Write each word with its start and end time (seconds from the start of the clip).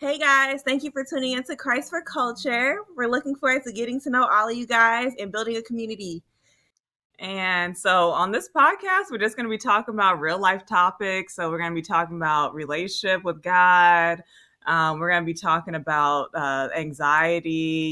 Hey 0.00 0.16
guys, 0.16 0.62
thank 0.62 0.82
you 0.82 0.90
for 0.90 1.04
tuning 1.04 1.32
in 1.32 1.42
to 1.42 1.54
Christ 1.54 1.90
for 1.90 2.00
Culture. 2.00 2.78
We're 2.96 3.10
looking 3.10 3.34
forward 3.34 3.64
to 3.64 3.72
getting 3.72 4.00
to 4.00 4.08
know 4.08 4.26
all 4.32 4.48
of 4.48 4.56
you 4.56 4.66
guys 4.66 5.12
and 5.18 5.30
building 5.30 5.58
a 5.58 5.62
community. 5.62 6.22
And 7.18 7.76
so 7.76 8.08
on 8.08 8.32
this 8.32 8.48
podcast, 8.48 9.10
we're 9.10 9.18
just 9.18 9.36
going 9.36 9.44
to 9.44 9.50
be 9.50 9.58
talking 9.58 9.92
about 9.92 10.18
real 10.18 10.38
life 10.38 10.64
topics. 10.64 11.36
So 11.36 11.50
we're 11.50 11.58
going 11.58 11.72
to 11.72 11.74
be 11.74 11.82
talking 11.82 12.16
about 12.16 12.54
relationship 12.54 13.24
with 13.24 13.42
God. 13.42 14.22
Um, 14.64 15.00
we're 15.00 15.10
going 15.10 15.22
to 15.22 15.26
be 15.26 15.34
talking 15.34 15.74
about 15.74 16.30
uh, 16.32 16.70
anxiety, 16.74 17.50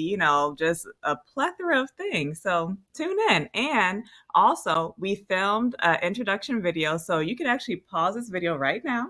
you 0.09 0.17
know, 0.17 0.57
just 0.59 0.89
a 1.03 1.15
plethora 1.15 1.79
of 1.83 1.91
things. 1.91 2.41
So 2.41 2.75
tune 2.95 3.19
in. 3.29 3.51
And 3.53 4.03
also, 4.35 4.95
we 4.97 5.15
filmed 5.15 5.77
an 5.81 5.99
introduction 6.03 6.63
video. 6.63 6.97
So 6.97 7.19
you 7.19 7.37
can 7.37 7.47
actually 7.47 7.77
pause 7.77 8.15
this 8.15 8.31
video 8.31 8.57
right 8.57 8.83
now 8.83 9.09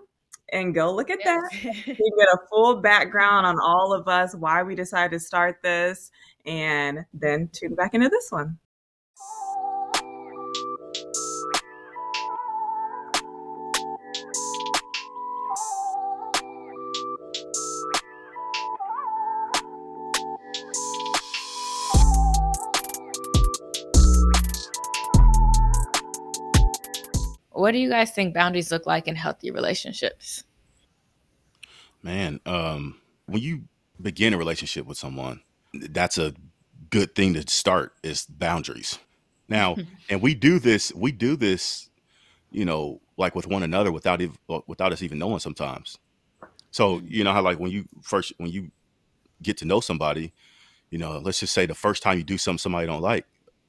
and 0.51 0.75
go 0.75 0.93
look 0.95 1.11
at 1.11 1.19
that. 1.25 1.49
you 1.62 1.73
get 2.19 2.29
a 2.29 2.39
full 2.48 2.77
background 2.80 3.47
on 3.47 3.59
all 3.61 3.93
of 3.93 4.09
us, 4.09 4.35
why 4.35 4.62
we 4.62 4.75
decided 4.75 5.12
to 5.12 5.20
start 5.20 5.61
this, 5.62 6.11
and 6.47 7.05
then 7.12 7.48
tune 7.52 7.75
back 7.75 7.95
into 7.95 8.09
this 8.09 8.30
one. 8.30 8.59
What 27.68 27.72
do 27.72 27.80
you 27.80 27.90
guys 27.90 28.12
think 28.12 28.32
boundaries 28.32 28.72
look 28.72 28.86
like 28.86 29.06
in 29.06 29.14
healthy 29.14 29.50
relationships? 29.50 30.42
Man, 32.02 32.41
um, 32.46 32.98
when 33.27 33.42
you 33.42 33.64
begin 34.00 34.32
a 34.32 34.38
relationship 34.38 34.86
with 34.86 34.96
someone, 34.96 35.42
that's 35.74 36.16
a 36.16 36.32
good 36.88 37.14
thing 37.14 37.34
to 37.34 37.47
start 37.47 37.92
is 38.02 38.25
boundaries. 38.25 38.98
Now, 39.50 39.77
and 40.08 40.22
we 40.22 40.34
do 40.34 40.58
this, 40.58 40.94
we 40.94 41.12
do 41.12 41.36
this, 41.36 41.91
you 42.50 42.64
know, 42.64 43.02
like 43.19 43.34
with 43.34 43.47
one 43.47 43.62
another 43.62 43.92
without 43.92 44.22
even 44.22 44.38
without 44.66 44.94
us 44.94 45.03
even 45.03 45.19
knowing 45.19 45.38
sometimes. 45.38 45.98
So, 46.70 47.03
you 47.05 47.22
know 47.22 47.34
how 47.34 47.42
like 47.42 47.60
when 47.60 47.70
you 47.70 47.84
first 48.00 48.32
when 48.38 48.50
you 48.50 48.70
get 49.42 49.58
to 49.58 49.66
know 49.66 49.80
somebody, 49.80 50.32
you 50.88 50.97
know, 50.97 51.19
let's 51.19 51.41
just 51.41 51.53
say 51.53 51.66
the 51.66 51.75
first 51.75 52.03
time 52.03 52.16
you 52.16 52.25
do 52.25 52.38
something 52.38 52.56
somebody 52.56 52.86
don't 52.86 53.03
like, 53.03 53.27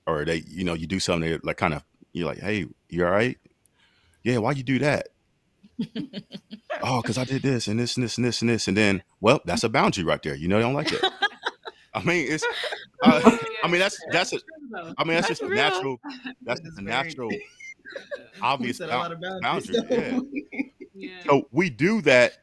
or 0.08 0.24
they, 0.24 0.46
you 0.48 0.64
know, 0.64 0.74
you 0.74 0.88
do 0.88 1.02
something 1.02 1.30
that 1.30 1.44
like 1.44 1.58
kind 1.58 1.74
of 1.74 1.84
you're 2.14 2.28
like, 2.28 2.40
hey, 2.40 2.66
you 2.88 3.06
all 3.06 3.12
right? 3.12 3.38
Yeah, 4.24 4.38
why 4.38 4.52
you 4.52 4.64
do 4.64 4.80
that? 4.80 5.10
oh, 6.84 7.02
because 7.02 7.18
I 7.18 7.24
did 7.24 7.42
this 7.42 7.68
and 7.68 7.80
this 7.80 7.96
and 7.96 8.04
this 8.04 8.18
and 8.18 8.26
this 8.26 8.42
and 8.42 8.50
this, 8.50 8.68
and 8.68 8.76
then, 8.76 9.04
well, 9.22 9.40
that's 9.46 9.64
a 9.64 9.70
boundary 9.70 10.04
right 10.04 10.22
there. 10.22 10.36
You 10.36 10.48
know, 10.48 10.58
they 10.58 10.64
don't 10.64 10.74
like 10.74 10.92
it. 10.92 11.04
I 11.94 12.04
mean, 12.04 12.28
it's. 12.30 12.46
Uh, 13.02 13.38
I 13.64 13.68
mean, 13.68 13.80
that's 13.80 13.98
that's 14.12 14.34
a. 14.34 14.40
I 14.98 15.04
mean, 15.04 15.16
that's, 15.16 15.30
just 15.30 15.42
a 15.42 15.50
natural. 15.50 16.00
That's 16.44 16.62
That's 16.62 16.78
a 16.78 16.82
natural, 16.82 17.32
You 17.32 17.42
obvious 18.42 18.78
said 18.78 18.90
a 18.90 18.98
lot 18.98 19.12
of 19.12 19.20
bound- 19.20 19.42
boundary. 19.42 19.76
Yeah. 19.90 20.20
Yeah. 20.94 21.24
So 21.26 21.48
we 21.52 21.70
do 21.70 22.02
that 22.02 22.34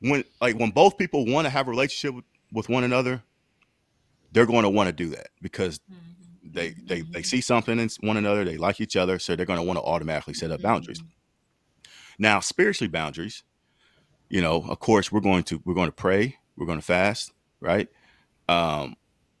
when, 0.00 0.24
like, 0.40 0.58
when 0.58 0.70
both 0.70 0.98
people 0.98 1.24
want 1.26 1.46
to 1.46 1.50
have 1.50 1.68
a 1.68 1.70
relationship 1.70 2.16
with, 2.16 2.24
with 2.52 2.68
one 2.68 2.84
another, 2.84 3.22
they're 4.32 4.46
going 4.46 4.64
to 4.64 4.68
want 4.68 4.88
to 4.88 4.92
do 4.92 5.10
that 5.10 5.28
because 5.40 5.80
they 6.54 6.74
they 6.86 7.02
they 7.02 7.22
see 7.22 7.42
something 7.42 7.80
in 7.80 7.90
one 8.02 8.18
another, 8.18 8.44
they 8.44 8.58
like 8.58 8.80
each 8.80 8.96
other, 8.96 9.20
so 9.20 9.36
they're 9.36 9.46
going 9.46 9.60
to 9.60 9.64
want 9.66 9.78
to 9.78 9.84
automatically 9.84 10.34
set 10.34 10.52
up 10.52 10.62
boundaries. 10.62 11.02
Now, 12.18 12.40
spiritually 12.40 12.90
boundaries, 12.90 13.44
you 14.30 14.42
know, 14.42 14.64
of 14.68 14.80
course, 14.80 15.12
we're 15.12 15.20
going 15.20 15.44
to 15.44 15.62
we're 15.64 15.74
going 15.74 15.88
to 15.88 15.92
pray, 15.96 16.38
we're 16.56 16.66
going 16.66 16.80
to 16.80 16.84
fast, 16.86 17.32
right? 17.60 17.88
Um, 18.48 18.96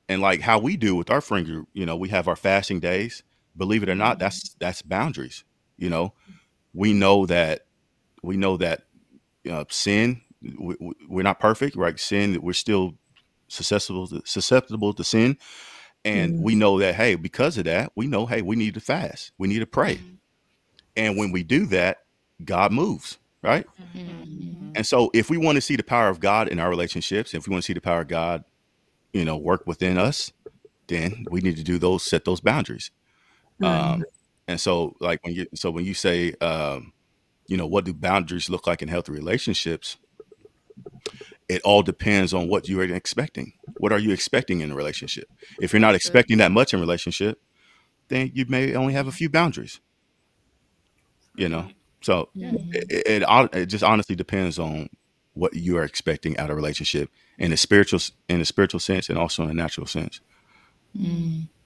and 0.08 0.22
like 0.22 0.40
how 0.42 0.58
we 0.60 0.76
do 0.76 0.96
with 0.96 1.10
our 1.10 1.22
friend 1.22 1.46
group, 1.46 1.68
you 1.74 1.86
know, 1.86 1.96
we 1.96 2.10
have 2.10 2.28
our 2.28 2.36
fasting 2.36 2.80
days. 2.80 3.24
Believe 3.56 3.82
it 3.84 3.90
or 3.90 3.96
not, 3.96 4.18
that's 4.20 4.54
that's 4.60 4.82
boundaries. 4.82 5.44
You 5.78 5.90
know, 5.90 6.14
we 6.74 6.92
know 6.94 7.26
that 7.26 7.66
we 8.22 8.36
know 8.36 8.56
that 8.58 8.82
uh, 9.50 9.64
sin. 9.70 10.22
We, 10.42 10.76
we- 10.80 10.94
we're 11.08 11.22
not 11.24 11.40
perfect, 11.40 11.76
right? 11.76 11.98
Sin, 11.98 12.38
we're 12.42 12.52
still 12.54 12.94
susceptible 13.48 14.06
to, 14.08 14.22
susceptible 14.24 14.94
to 14.94 15.04
sin, 15.04 15.38
and 16.04 16.42
we 16.42 16.54
know 16.54 16.78
that. 16.80 16.94
Hey, 16.94 17.14
because 17.14 17.58
of 17.58 17.64
that, 17.64 17.92
we 17.96 18.06
know. 18.06 18.26
Hey, 18.26 18.42
we 18.42 18.56
need 18.56 18.74
to 18.74 18.80
fast. 18.80 19.32
We 19.38 19.48
need 19.48 19.60
to 19.60 19.66
pray, 19.66 20.00
and 20.96 21.16
when 21.16 21.32
we 21.32 21.42
do 21.42 21.66
that, 21.66 21.98
God 22.44 22.72
moves, 22.72 23.18
right? 23.42 23.66
And 24.74 24.86
so, 24.86 25.10
if 25.14 25.30
we 25.30 25.36
want 25.36 25.56
to 25.56 25.60
see 25.62 25.76
the 25.76 25.84
power 25.84 26.08
of 26.08 26.20
God 26.20 26.48
in 26.48 26.58
our 26.58 26.68
relationships, 26.68 27.34
if 27.34 27.46
we 27.46 27.52
want 27.52 27.62
to 27.62 27.66
see 27.66 27.72
the 27.74 27.80
power 27.80 28.00
of 28.02 28.08
God, 28.08 28.44
you 29.12 29.24
know, 29.24 29.36
work 29.36 29.66
within 29.66 29.98
us, 29.98 30.32
then 30.88 31.26
we 31.30 31.40
need 31.40 31.56
to 31.56 31.62
do 31.62 31.78
those, 31.78 32.02
set 32.04 32.24
those 32.24 32.40
boundaries. 32.40 32.90
Um, 33.62 34.04
and 34.48 34.60
so, 34.60 34.96
like 35.00 35.24
when 35.24 35.34
you, 35.34 35.46
so 35.54 35.70
when 35.70 35.84
you 35.84 35.94
say, 35.94 36.34
um, 36.40 36.92
you 37.46 37.56
know, 37.56 37.66
what 37.66 37.84
do 37.84 37.94
boundaries 37.94 38.50
look 38.50 38.66
like 38.66 38.82
in 38.82 38.88
healthy 38.88 39.12
relationships? 39.12 39.96
It 41.48 41.60
all 41.62 41.82
depends 41.82 42.32
on 42.32 42.48
what 42.48 42.68
you 42.68 42.80
are 42.80 42.84
expecting. 42.84 43.52
What 43.78 43.92
are 43.92 43.98
you 43.98 44.12
expecting 44.12 44.60
in 44.60 44.70
a 44.70 44.74
relationship? 44.74 45.28
If 45.60 45.72
you're 45.72 45.80
not 45.80 45.94
expecting 45.94 46.38
that 46.38 46.52
much 46.52 46.72
in 46.72 46.78
a 46.78 46.82
relationship, 46.82 47.40
then 48.08 48.30
you 48.34 48.46
may 48.48 48.74
only 48.74 48.94
have 48.94 49.06
a 49.06 49.12
few 49.12 49.28
boundaries. 49.28 49.80
You 51.36 51.48
know, 51.48 51.68
so 52.00 52.28
it, 52.34 52.86
it, 52.90 53.22
it 53.22 53.54
it 53.54 53.66
just 53.66 53.82
honestly 53.82 54.14
depends 54.14 54.58
on 54.58 54.88
what 55.34 55.54
you 55.54 55.76
are 55.76 55.82
expecting 55.82 56.38
out 56.38 56.48
of 56.48 56.52
a 56.52 56.56
relationship 56.56 57.10
in 57.38 57.52
a 57.52 57.56
spiritual 57.56 58.00
in 58.28 58.40
a 58.40 58.44
spiritual 58.44 58.80
sense 58.80 59.08
and 59.08 59.18
also 59.18 59.42
in 59.42 59.50
a 59.50 59.54
natural 59.54 59.86
sense. 59.86 60.20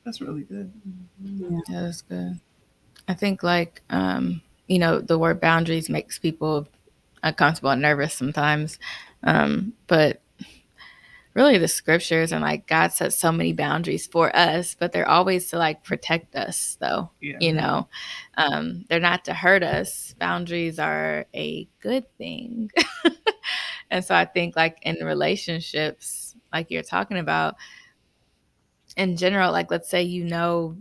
That's 0.05 0.23
really 0.23 0.43
good. 0.43 0.73
Yeah, 1.23 1.83
that's 1.83 2.01
good. 2.01 2.41
I 3.07 3.15
think 3.15 3.43
like 3.43 3.83
um, 3.91 4.41
you 4.67 4.79
know, 4.79 5.01
the 5.01 5.19
word 5.19 5.41
boundaries 5.41 5.91
makes 5.91 6.19
people 6.19 6.69
uncomfortable 7.23 7.71
and 7.71 7.83
nervous 7.83 8.15
sometimes. 8.15 8.79
Um, 9.23 9.75
but 9.87 10.23
really 11.35 11.59
the 11.59 11.69
scriptures 11.69 12.33
and 12.33 12.43
like 12.43 12.67
God 12.67 12.93
sets 12.93 13.17
so 13.17 13.31
many 13.31 13.53
boundaries 13.53 14.07
for 14.09 14.35
us, 14.35 14.75
but 14.75 14.93
they're 14.93 15.09
always 15.09 15.51
to 15.51 15.59
like 15.59 15.85
protect 15.85 16.35
us 16.35 16.77
though. 16.81 17.11
Yeah. 17.21 17.37
You 17.41 17.53
know. 17.53 17.89
Um, 18.37 18.85
they're 18.89 19.01
not 19.01 19.25
to 19.27 19.35
hurt 19.35 19.63
us. 19.63 20.15
Boundaries 20.19 20.79
are 20.79 21.27
a 21.35 21.69
good 21.81 22.05
thing. 22.19 22.71
and 23.91 24.05
so 24.05 24.15
I 24.15 24.25
think 24.25 24.57
like 24.57 24.79
in 24.83 24.97
relationships, 24.97 26.35
like 26.53 26.71
you're 26.71 26.83
talking 26.83 27.19
about, 27.19 27.55
in 28.97 29.17
general, 29.17 29.53
like 29.53 29.71
let's 29.71 29.89
say 29.89 30.03
you 30.03 30.25
know 30.25 30.77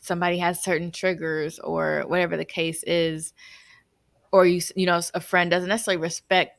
somebody 0.00 0.38
has 0.38 0.62
certain 0.62 0.92
triggers 0.92 1.58
or 1.58 2.04
whatever 2.06 2.36
the 2.36 2.44
case 2.44 2.84
is 2.84 3.32
or 4.32 4.46
you 4.46 4.60
you 4.74 4.86
know 4.86 5.00
a 5.14 5.20
friend 5.20 5.50
doesn't 5.50 5.68
necessarily 5.68 6.00
respect 6.00 6.58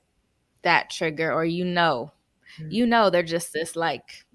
that 0.63 0.90
trigger 0.90 1.31
or 1.31 1.46
you 1.46 1.63
know. 1.63 2.12
Mm-hmm. 2.59 2.72
You 2.72 2.85
know 2.85 3.09
they're 3.09 3.24
just 3.24 3.53
this 3.53 3.75
like 3.75 4.25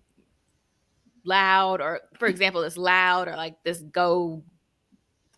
loud 1.24 1.80
or 1.80 2.00
for 2.18 2.26
example 2.26 2.62
this 2.62 2.76
loud 2.78 3.28
or 3.28 3.36
like 3.36 3.62
this 3.64 3.82
go 3.92 4.42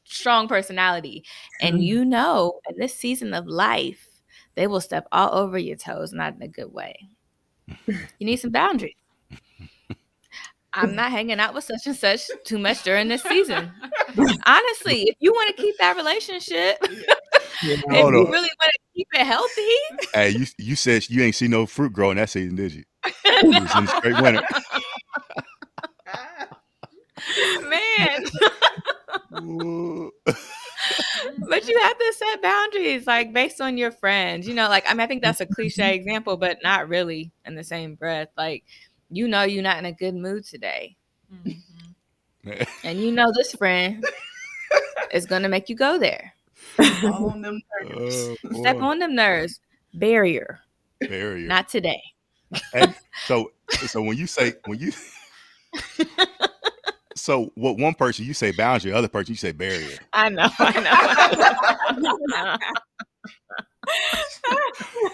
strong 0.05 0.49
personality. 0.49 1.25
And 1.61 1.77
mm-hmm. 1.77 1.83
you 1.83 2.05
know 2.05 2.61
in 2.69 2.77
this 2.79 2.95
season 2.95 3.35
of 3.35 3.47
life 3.47 4.07
they 4.55 4.67
will 4.67 4.81
step 4.81 5.07
all 5.13 5.35
over 5.35 5.59
your 5.59 5.77
toes 5.77 6.13
not 6.13 6.35
in 6.35 6.43
a 6.43 6.49
good 6.49 6.73
way. 6.73 7.09
You 7.87 8.27
need 8.27 8.37
some 8.37 8.51
boundaries. 8.51 8.95
I'm 10.73 10.95
not 10.95 11.11
hanging 11.11 11.41
out 11.41 11.55
with 11.55 11.65
such 11.65 11.87
and 11.87 11.97
such 11.97 12.23
too 12.45 12.59
much 12.59 12.83
during 12.85 13.09
this 13.09 13.23
season. 13.23 13.73
Honestly 14.47 15.03
if 15.03 15.17
you 15.21 15.33
want 15.33 15.57
to 15.57 15.63
keep 15.63 15.77
that 15.79 15.97
relationship 15.97 16.79
if 17.63 17.81
Hold 17.91 18.15
you 18.15 18.21
on. 18.21 18.31
really 18.31 18.51
want 18.61 18.73
to 18.73 18.79
keep 18.95 19.09
it 19.13 19.27
healthy 19.27 20.07
Hey, 20.15 20.31
you 20.31 20.47
you 20.59 20.77
said 20.77 21.09
you 21.09 21.23
ain't 21.23 21.35
see 21.35 21.49
no 21.49 21.67
fruit 21.67 21.93
growing 21.93 22.17
that 22.17 22.31
season, 22.31 22.57
did 22.57 22.73
you? 22.73 22.85
You 23.25 23.63
was 23.63 23.77
in 23.77 23.87
straight 23.87 24.21
winter. 24.21 24.43
man 27.63 28.25
but 31.49 31.69
you 31.69 31.79
have 31.81 31.99
to 31.99 32.15
set 32.17 32.43
boundaries 32.43 33.07
like 33.07 33.33
based 33.33 33.61
on 33.61 33.77
your 33.77 33.91
friends 33.91 34.49
you 34.49 34.55
know 34.55 34.69
like 34.69 34.85
i 34.89 34.95
mean 34.95 35.01
i 35.01 35.07
think 35.07 35.23
that's 35.23 35.41
a 35.41 35.47
cliche 35.47 35.95
example 35.95 36.37
but 36.37 36.59
not 36.63 36.89
really 36.89 37.31
in 37.45 37.55
the 37.55 37.65
same 37.65 37.95
breath 37.95 38.29
like 38.37 38.65
you 39.11 39.29
know 39.29 39.43
you're 39.43 39.63
not 39.63 39.79
in 39.79 39.85
a 39.85 39.93
good 39.93 40.15
mood 40.15 40.45
today 40.45 40.97
and 42.85 43.01
you 43.01 43.13
know 43.13 43.31
this 43.37 43.53
friend 43.55 44.05
is 45.13 45.27
gonna 45.27 45.49
make 45.49 45.69
you 45.69 45.77
go 45.77 45.99
there 45.99 46.35
All 47.05 47.31
on 47.31 47.43
them 47.43 47.61
nerves. 47.83 48.37
Oh, 48.45 48.51
step 48.61 48.81
on 48.81 48.99
them 48.99 49.15
nerves 49.15 49.61
barrier 49.95 50.61
barrier. 51.09 51.47
not 51.49 51.69
today 51.69 52.01
Hey, 52.73 52.95
so 53.27 53.51
so 53.87 54.03
when 54.03 54.17
you 54.17 54.27
say 54.27 54.55
when 54.67 54.79
you 54.79 54.93
so 57.17 57.51
what 57.55 57.77
one 57.79 57.95
person 57.95 58.25
you 58.25 58.35
say 58.35 58.51
boundary, 58.53 58.93
other 58.93 59.09
person 59.09 59.33
you 59.33 59.37
say 59.37 59.53
barrier. 59.53 59.99
i 60.13 60.29
know 60.29 60.49
i 60.59 60.81
know 60.81 62.57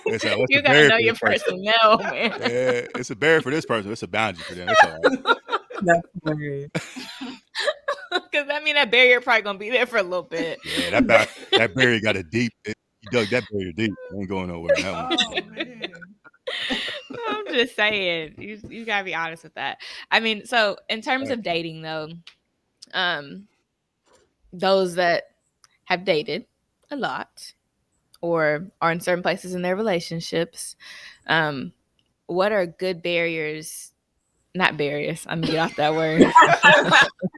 It's 0.09 0.25
a, 0.25 0.39
what's 0.39 0.53
you 0.53 0.63
gotta 0.63 0.89
know 0.89 0.97
your 0.97 1.15
person? 1.15 1.65
personnel, 1.65 1.99
man. 1.99 2.33
Yeah, 2.41 2.87
it's 2.95 3.11
a 3.11 3.17
barrier 3.17 3.41
for 3.41 3.51
this 3.51 3.65
person. 3.67 3.91
It's 3.91 4.03
a 4.03 4.09
boundary 4.09 4.45
for 4.45 4.55
them. 4.55 4.67
That's 4.69 4.83
all 4.85 5.03
right. 5.03 5.19
That's 5.83 6.09
hilarious. 6.25 6.71
Because 8.31 8.49
that 8.49 8.63
mean 8.63 8.75
that 8.75 8.91
barrier 8.91 9.21
probably 9.21 9.43
gonna 9.43 9.59
be 9.59 9.71
there 9.71 9.87
for 9.87 9.99
a 9.99 10.03
little 10.03 10.23
bit. 10.23 10.61
Yeah, 10.65 10.91
that 10.91 11.07
ba- 11.07 11.29
that 11.59 11.75
barrier 11.75 12.01
got 12.01 12.17
a 12.17 12.23
deep. 12.23 12.53
You 12.67 12.75
dug 13.11 13.29
that 13.31 13.45
barrier 13.51 13.73
deep. 13.73 13.93
It 14.11 14.17
ain't 14.17 14.29
going 14.29 14.49
nowhere. 14.49 14.75
That 14.81 14.93
one. 14.93 15.09
Oh 15.11 15.41
man. 15.51 16.15
I'm 17.29 17.47
just 17.49 17.77
saying, 17.77 18.35
you 18.39 18.61
you 18.69 18.85
gotta 18.85 19.05
be 19.05 19.15
honest 19.15 19.43
with 19.43 19.55
that. 19.55 19.79
I 20.11 20.21
mean, 20.21 20.45
so 20.47 20.77
in 20.89 21.03
terms 21.03 21.31
of 21.31 21.43
dating, 21.43 21.83
though, 21.83 22.11
um, 22.95 23.49
those 24.53 24.95
that 24.95 25.25
have 25.85 26.05
dated 26.05 26.47
a 26.91 26.97
lot 26.97 27.53
or 28.21 28.69
are 28.81 28.93
in 28.93 29.01
certain 29.01 29.23
places 29.23 29.55
in 29.55 29.63
their 29.63 29.77
relationships, 29.77 30.77
um, 31.27 31.73
what 32.27 32.53
are 32.53 32.67
good 32.67 33.03
barriers? 33.03 33.93
Not 34.57 34.79
barriers. 34.79 35.27
I'm 35.29 35.43
gonna 35.43 35.53
get 35.53 35.59
off 35.59 35.77
that 35.77 35.95
word. 35.95 36.23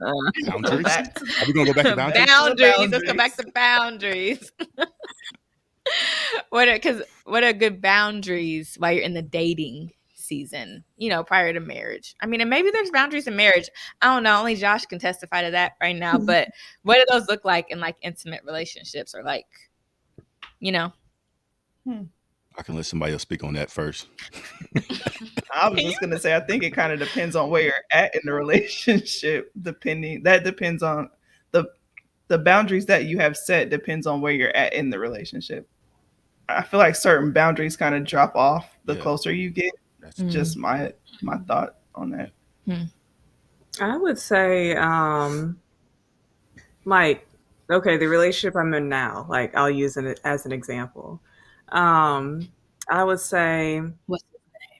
Boundaries. 0.00 0.88
Are 0.88 1.46
we 1.48 1.52
gonna 1.52 1.66
go 1.66 1.74
back 1.74 1.86
to 1.86 1.96
boundaries? 1.96 2.26
boundaries. 2.26 2.90
Let's 2.92 3.04
go 3.04 3.14
back 3.14 3.36
to 3.36 3.46
boundaries. 3.52 4.52
what 6.50 6.68
are 6.68 6.74
because 6.74 7.02
what 7.24 7.42
are 7.42 7.52
good 7.52 7.82
boundaries 7.82 8.76
while 8.78 8.92
you're 8.92 9.02
in 9.02 9.14
the 9.14 9.22
dating 9.22 9.90
season? 10.14 10.84
You 10.96 11.10
know, 11.10 11.24
prior 11.24 11.52
to 11.52 11.58
marriage. 11.58 12.14
I 12.20 12.26
mean, 12.26 12.40
and 12.40 12.48
maybe 12.48 12.70
there's 12.70 12.92
boundaries 12.92 13.26
in 13.26 13.34
marriage. 13.34 13.68
I 14.00 14.14
don't 14.14 14.22
know. 14.22 14.38
Only 14.38 14.54
Josh 14.54 14.86
can 14.86 15.00
testify 15.00 15.42
to 15.42 15.50
that 15.50 15.72
right 15.82 15.96
now. 15.96 16.18
But 16.24 16.50
what 16.82 16.98
do 16.98 17.04
those 17.10 17.26
look 17.26 17.44
like 17.44 17.72
in 17.72 17.80
like 17.80 17.96
intimate 18.00 18.42
relationships 18.44 19.12
or 19.12 19.24
like, 19.24 19.46
you 20.60 20.70
know? 20.70 20.92
Hmm. 21.84 22.02
I 22.58 22.62
can 22.62 22.74
let 22.74 22.86
somebody 22.86 23.12
else 23.12 23.22
speak 23.22 23.44
on 23.44 23.54
that 23.54 23.70
first. 23.70 24.08
I 25.54 25.68
was 25.68 25.80
just 25.80 26.00
gonna 26.00 26.18
say, 26.18 26.34
I 26.34 26.40
think 26.40 26.64
it 26.64 26.72
kind 26.72 26.92
of 26.92 26.98
depends 26.98 27.36
on 27.36 27.50
where 27.50 27.62
you're 27.62 27.72
at 27.92 28.14
in 28.14 28.20
the 28.24 28.32
relationship. 28.32 29.52
Depending, 29.62 30.24
that 30.24 30.44
depends 30.44 30.82
on 30.82 31.08
the 31.52 31.64
the 32.26 32.38
boundaries 32.38 32.86
that 32.86 33.04
you 33.04 33.18
have 33.18 33.36
set. 33.36 33.70
Depends 33.70 34.06
on 34.06 34.20
where 34.20 34.32
you're 34.32 34.54
at 34.56 34.74
in 34.74 34.90
the 34.90 34.98
relationship. 34.98 35.68
I 36.48 36.62
feel 36.62 36.80
like 36.80 36.96
certain 36.96 37.32
boundaries 37.32 37.76
kind 37.76 37.94
of 37.94 38.04
drop 38.04 38.34
off 38.34 38.76
the 38.84 38.94
Yeah. 38.94 39.00
closer 39.02 39.32
you 39.32 39.50
get. 39.50 39.72
That's 40.00 40.20
Mm. 40.20 40.30
Just 40.30 40.56
my 40.56 40.92
my 41.22 41.38
thought 41.38 41.76
on 41.94 42.10
that. 42.10 42.32
I 43.80 43.96
would 43.96 44.18
say, 44.18 44.74
um, 44.74 45.60
like, 46.84 47.26
okay, 47.70 47.96
the 47.96 48.06
relationship 48.08 48.56
I'm 48.56 48.74
in 48.74 48.88
now, 48.88 49.26
like, 49.28 49.54
I'll 49.54 49.70
use 49.70 49.96
it 49.96 50.20
as 50.24 50.44
an 50.44 50.52
example. 50.52 51.20
Um, 51.70 52.48
I 52.88 53.04
would 53.04 53.20
say, 53.20 53.82
What's 54.06 54.24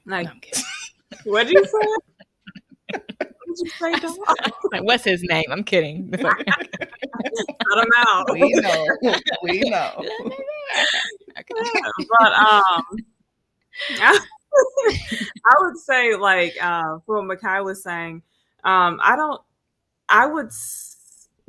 like, 0.06 0.25
No, 0.26 0.31
I'm 0.31 0.40
kidding. 0.40 0.64
what 1.25 1.46
did 1.46 1.55
you 1.55 1.64
say? 1.64 1.88
you 3.62 3.67
say. 3.69 3.93
Like, 4.73 4.82
what's 4.82 5.05
his 5.05 5.23
name? 5.23 5.44
I'm 5.50 5.64
kidding. 5.64 6.11
Cut 6.12 6.25
him 7.79 7.93
out. 7.96 8.26
We 8.32 8.50
know. 8.50 8.87
we 9.43 9.61
know. 9.61 10.05
Okay. 11.38 11.81
but 12.20 12.32
um, 12.32 12.82
I, 14.00 14.20
would 15.61 15.79
say 15.79 16.14
like 16.17 16.55
uh, 16.61 16.99
for 17.06 17.25
what 17.25 17.38
Makai 17.38 17.64
was 17.64 17.82
saying, 17.82 18.23
um, 18.64 19.00
I 19.02 19.17
don't. 19.17 19.40
I 20.08 20.26
would. 20.26 20.50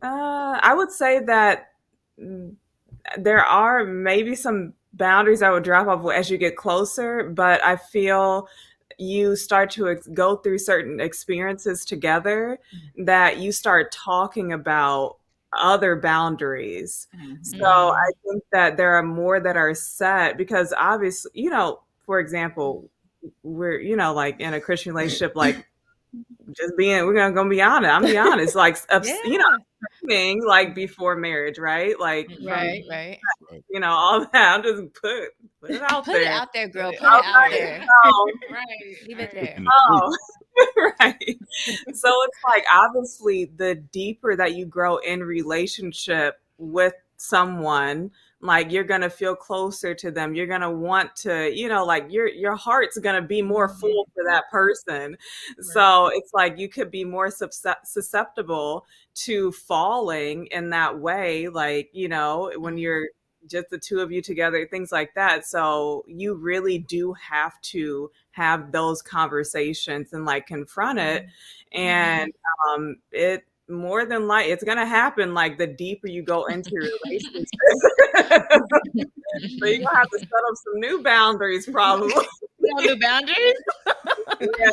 Uh, 0.01 0.59
I 0.62 0.74
would 0.74 0.91
say 0.91 1.19
that 1.25 1.71
mm, 2.19 2.56
there 3.18 3.44
are 3.44 3.83
maybe 3.83 4.36
some 4.36 4.74
boundaries 4.94 5.39
that 5.39 5.51
would 5.51 5.63
drop 5.63 5.88
off 5.88 6.12
as 6.12 6.30
you 6.30 6.38
get 6.38 6.57
closer, 6.57 7.30
but 7.30 7.63
I 7.63 7.75
feel 7.75 8.47
you 8.97 9.36
start 9.36 9.69
to 9.71 9.89
ex- 9.89 10.07
go 10.07 10.36
through 10.36 10.57
certain 10.57 11.00
experiences 11.00 11.86
together 11.86 12.59
mm-hmm. 12.75 13.06
that 13.06 13.38
you 13.38 13.51
start 13.51 13.91
talking 13.91 14.51
about 14.53 15.18
other 15.53 15.95
boundaries. 15.95 17.07
Mm-hmm. 17.15 17.44
So 17.44 17.65
I 17.91 18.12
think 18.24 18.44
that 18.51 18.77
there 18.77 18.95
are 18.95 19.03
more 19.03 19.39
that 19.39 19.57
are 19.57 19.74
set 19.74 20.38
because 20.38 20.74
obviously, 20.77 21.31
you 21.33 21.50
know, 21.50 21.80
for 22.06 22.19
example, 22.19 22.89
we're 23.44 23.80
you 23.80 23.95
know 23.95 24.13
like 24.13 24.39
in 24.39 24.53
a 24.53 24.62
Christian 24.62 24.94
relationship, 24.94 25.36
like 25.36 25.68
just 26.53 26.75
being 26.77 27.06
we're 27.06 27.13
gonna, 27.13 27.33
gonna 27.33 27.50
be 27.50 27.61
honest. 27.61 27.91
I'm 27.91 28.03
be 28.03 28.17
honest, 28.17 28.56
like 28.56 28.77
ups- 28.89 29.09
you 29.25 29.38
know, 29.38 29.57
thing 30.07 30.44
like 30.45 30.75
before 30.75 31.15
marriage, 31.15 31.57
right? 31.57 32.00
Like 32.00 32.27
mm-hmm. 32.27 32.47
from, 32.47 32.83
mm-hmm. 32.83 32.89
Right, 32.89 33.19
right. 33.51 33.63
you 33.69 33.79
know, 33.79 33.89
all 33.89 34.19
that. 34.21 34.56
I'm 34.56 34.63
just 34.63 34.94
put 34.94 35.29
put 35.61 35.71
it 35.71 35.81
out 35.81 36.06
Put 36.06 36.13
there. 36.13 36.21
it 36.23 36.27
out 36.27 36.53
there, 36.53 36.67
girl. 36.67 36.91
Put 36.91 37.01
it 37.01 37.03
out 37.03 37.23
it 37.23 37.27
out 37.27 37.51
there. 37.51 37.79
there. 37.79 37.88
So, 38.03 38.25
Right. 38.51 39.07
Leave 39.07 39.19
it 39.19 39.31
there. 39.31 39.56
in 39.57 39.63
the 39.63 39.71
truth. 40.00 40.19
Oh, 40.77 40.91
right. 41.00 41.39
So 41.94 42.09
it's 42.23 42.39
like 42.44 42.65
obviously 42.71 43.45
the 43.55 43.75
deeper 43.75 44.35
that 44.35 44.55
you 44.55 44.65
grow 44.65 44.97
in 44.97 45.23
relationship 45.23 46.41
with 46.57 46.94
someone, 47.17 48.12
like 48.41 48.71
you're 48.71 48.83
gonna 48.83 49.09
feel 49.09 49.36
closer 49.36 49.94
to 49.94 50.12
them. 50.12 50.33
You're 50.33 50.47
gonna 50.47 50.71
want 50.71 51.15
to, 51.18 51.53
you 51.53 51.68
know, 51.68 51.83
like 51.86 52.07
your 52.09 52.27
your 52.27 52.56
heart's 52.56 52.97
gonna 52.97 53.21
be 53.21 53.41
more 53.41 53.68
mm-hmm. 53.68 53.80
full 53.80 54.07
for 54.13 54.24
that 54.27 54.50
person. 54.50 55.18
So 55.62 56.07
it's 56.13 56.33
like 56.33 56.57
you 56.57 56.69
could 56.69 56.89
be 56.89 57.03
more 57.03 57.30
susceptible 57.31 58.86
to 59.25 59.51
falling 59.51 60.47
in 60.47 60.69
that 60.69 61.00
way, 61.00 61.50
like 61.50 61.89
you 61.91 62.07
know, 62.07 62.51
when 62.57 62.74
mm-hmm. 62.74 62.80
you're 62.80 63.07
just 63.50 63.69
the 63.69 63.77
two 63.77 64.00
of 64.00 64.12
you 64.12 64.21
together, 64.21 64.65
things 64.68 64.91
like 64.91 65.13
that. 65.15 65.45
So 65.45 66.03
you 66.07 66.36
really 66.36 66.77
do 66.77 67.13
have 67.13 67.59
to 67.62 68.12
have 68.31 68.71
those 68.71 69.01
conversations 69.01 70.13
and 70.13 70.25
like 70.25 70.47
confront 70.47 71.00
it. 71.00 71.24
Mm-hmm. 71.24 71.80
And 71.80 72.33
um, 72.69 72.95
it 73.12 73.44
more 73.69 74.06
than 74.06 74.27
like 74.27 74.48
it's 74.48 74.63
gonna 74.63 74.86
happen 74.86 75.33
like 75.33 75.57
the 75.57 75.68
deeper 75.68 76.07
you 76.07 76.24
go 76.24 76.45
into 76.45 76.71
your 76.71 76.83
relationship. 77.06 77.48
so 79.60 79.66
you're 79.66 79.83
gonna 79.83 79.95
have 79.95 80.10
to 80.10 80.19
set 80.19 80.25
up 80.25 80.56
some 80.63 80.80
new 80.80 81.01
boundaries 81.04 81.68
probably. 81.68 82.13
We 82.62 82.88
don't 82.88 83.00
boundaries. 83.00 83.54
yeah, 84.42 84.71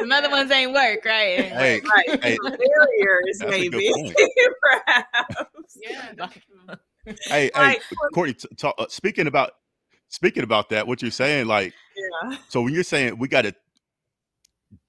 Some 0.00 0.10
other 0.10 0.28
ones 0.28 0.50
ain't 0.50 0.72
work, 0.72 1.04
right? 1.04 1.44
Hey, 1.44 1.80
right. 1.84 2.20
Hey, 2.24 2.36
barriers 2.42 3.38
that's 3.38 3.54
a 3.54 3.68
good 3.68 3.72
maybe 3.74 4.12
perhaps. 4.60 5.78
Yeah. 5.80 6.26
hey, 7.28 7.50
hey, 7.54 7.78
Courtney. 8.12 8.34
T- 8.34 8.48
talk, 8.56 8.74
uh, 8.78 8.86
speaking 8.88 9.28
about 9.28 9.52
speaking 10.08 10.42
about 10.42 10.68
that, 10.70 10.88
what 10.88 11.00
you're 11.00 11.12
saying, 11.12 11.46
like, 11.46 11.72
yeah. 11.96 12.38
so 12.48 12.60
when 12.60 12.74
you're 12.74 12.82
saying 12.82 13.16
we 13.18 13.28
got 13.28 13.42
to 13.42 13.54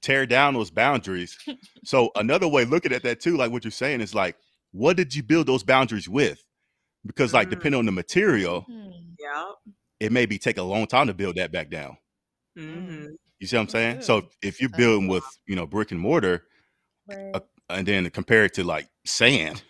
tear 0.02 0.26
down 0.26 0.54
those 0.54 0.70
boundaries, 0.72 1.38
so 1.84 2.12
another 2.16 2.48
way 2.48 2.66
looking 2.66 2.92
at 2.94 3.04
that 3.04 3.20
too, 3.20 3.38
like 3.38 3.52
what 3.52 3.64
you're 3.64 3.72
saying 3.72 4.02
is 4.02 4.14
like, 4.16 4.36
what 4.72 4.98
did 4.98 5.14
you 5.16 5.24
build 5.24 5.48
those 5.48 5.64
boundaries 5.64 6.08
with? 6.10 6.44
Because 7.06 7.34
like 7.34 7.48
Mm. 7.48 7.52
depending 7.52 7.80
on 7.80 7.86
the 7.86 7.92
material, 7.92 8.62
Hmm. 8.62 8.90
Yeah. 9.20 9.52
it 10.00 10.12
may 10.12 10.26
be 10.26 10.38
take 10.38 10.58
a 10.58 10.64
long 10.64 10.86
time 10.88 11.08
to 11.08 11.14
build 11.14 11.36
that 11.38 11.52
back 11.52 11.70
down. 11.70 11.98
hmm 12.56 13.06
You 13.40 13.48
see 13.48 13.56
what 13.56 13.64
I'm 13.64 13.70
saying? 13.70 13.96
good. 13.98 14.04
So 14.06 14.30
if 14.42 14.60
you're 14.60 14.70
building 14.70 15.08
with 15.08 15.24
you 15.48 15.56
know 15.56 15.66
brick 15.68 15.92
and 15.92 16.00
mortar, 16.00 16.46
uh, 17.34 17.40
and 17.70 17.88
then 17.88 18.10
compare 18.10 18.46
it 18.46 18.54
to 18.56 18.64
like 18.64 18.88
sand, 19.06 19.62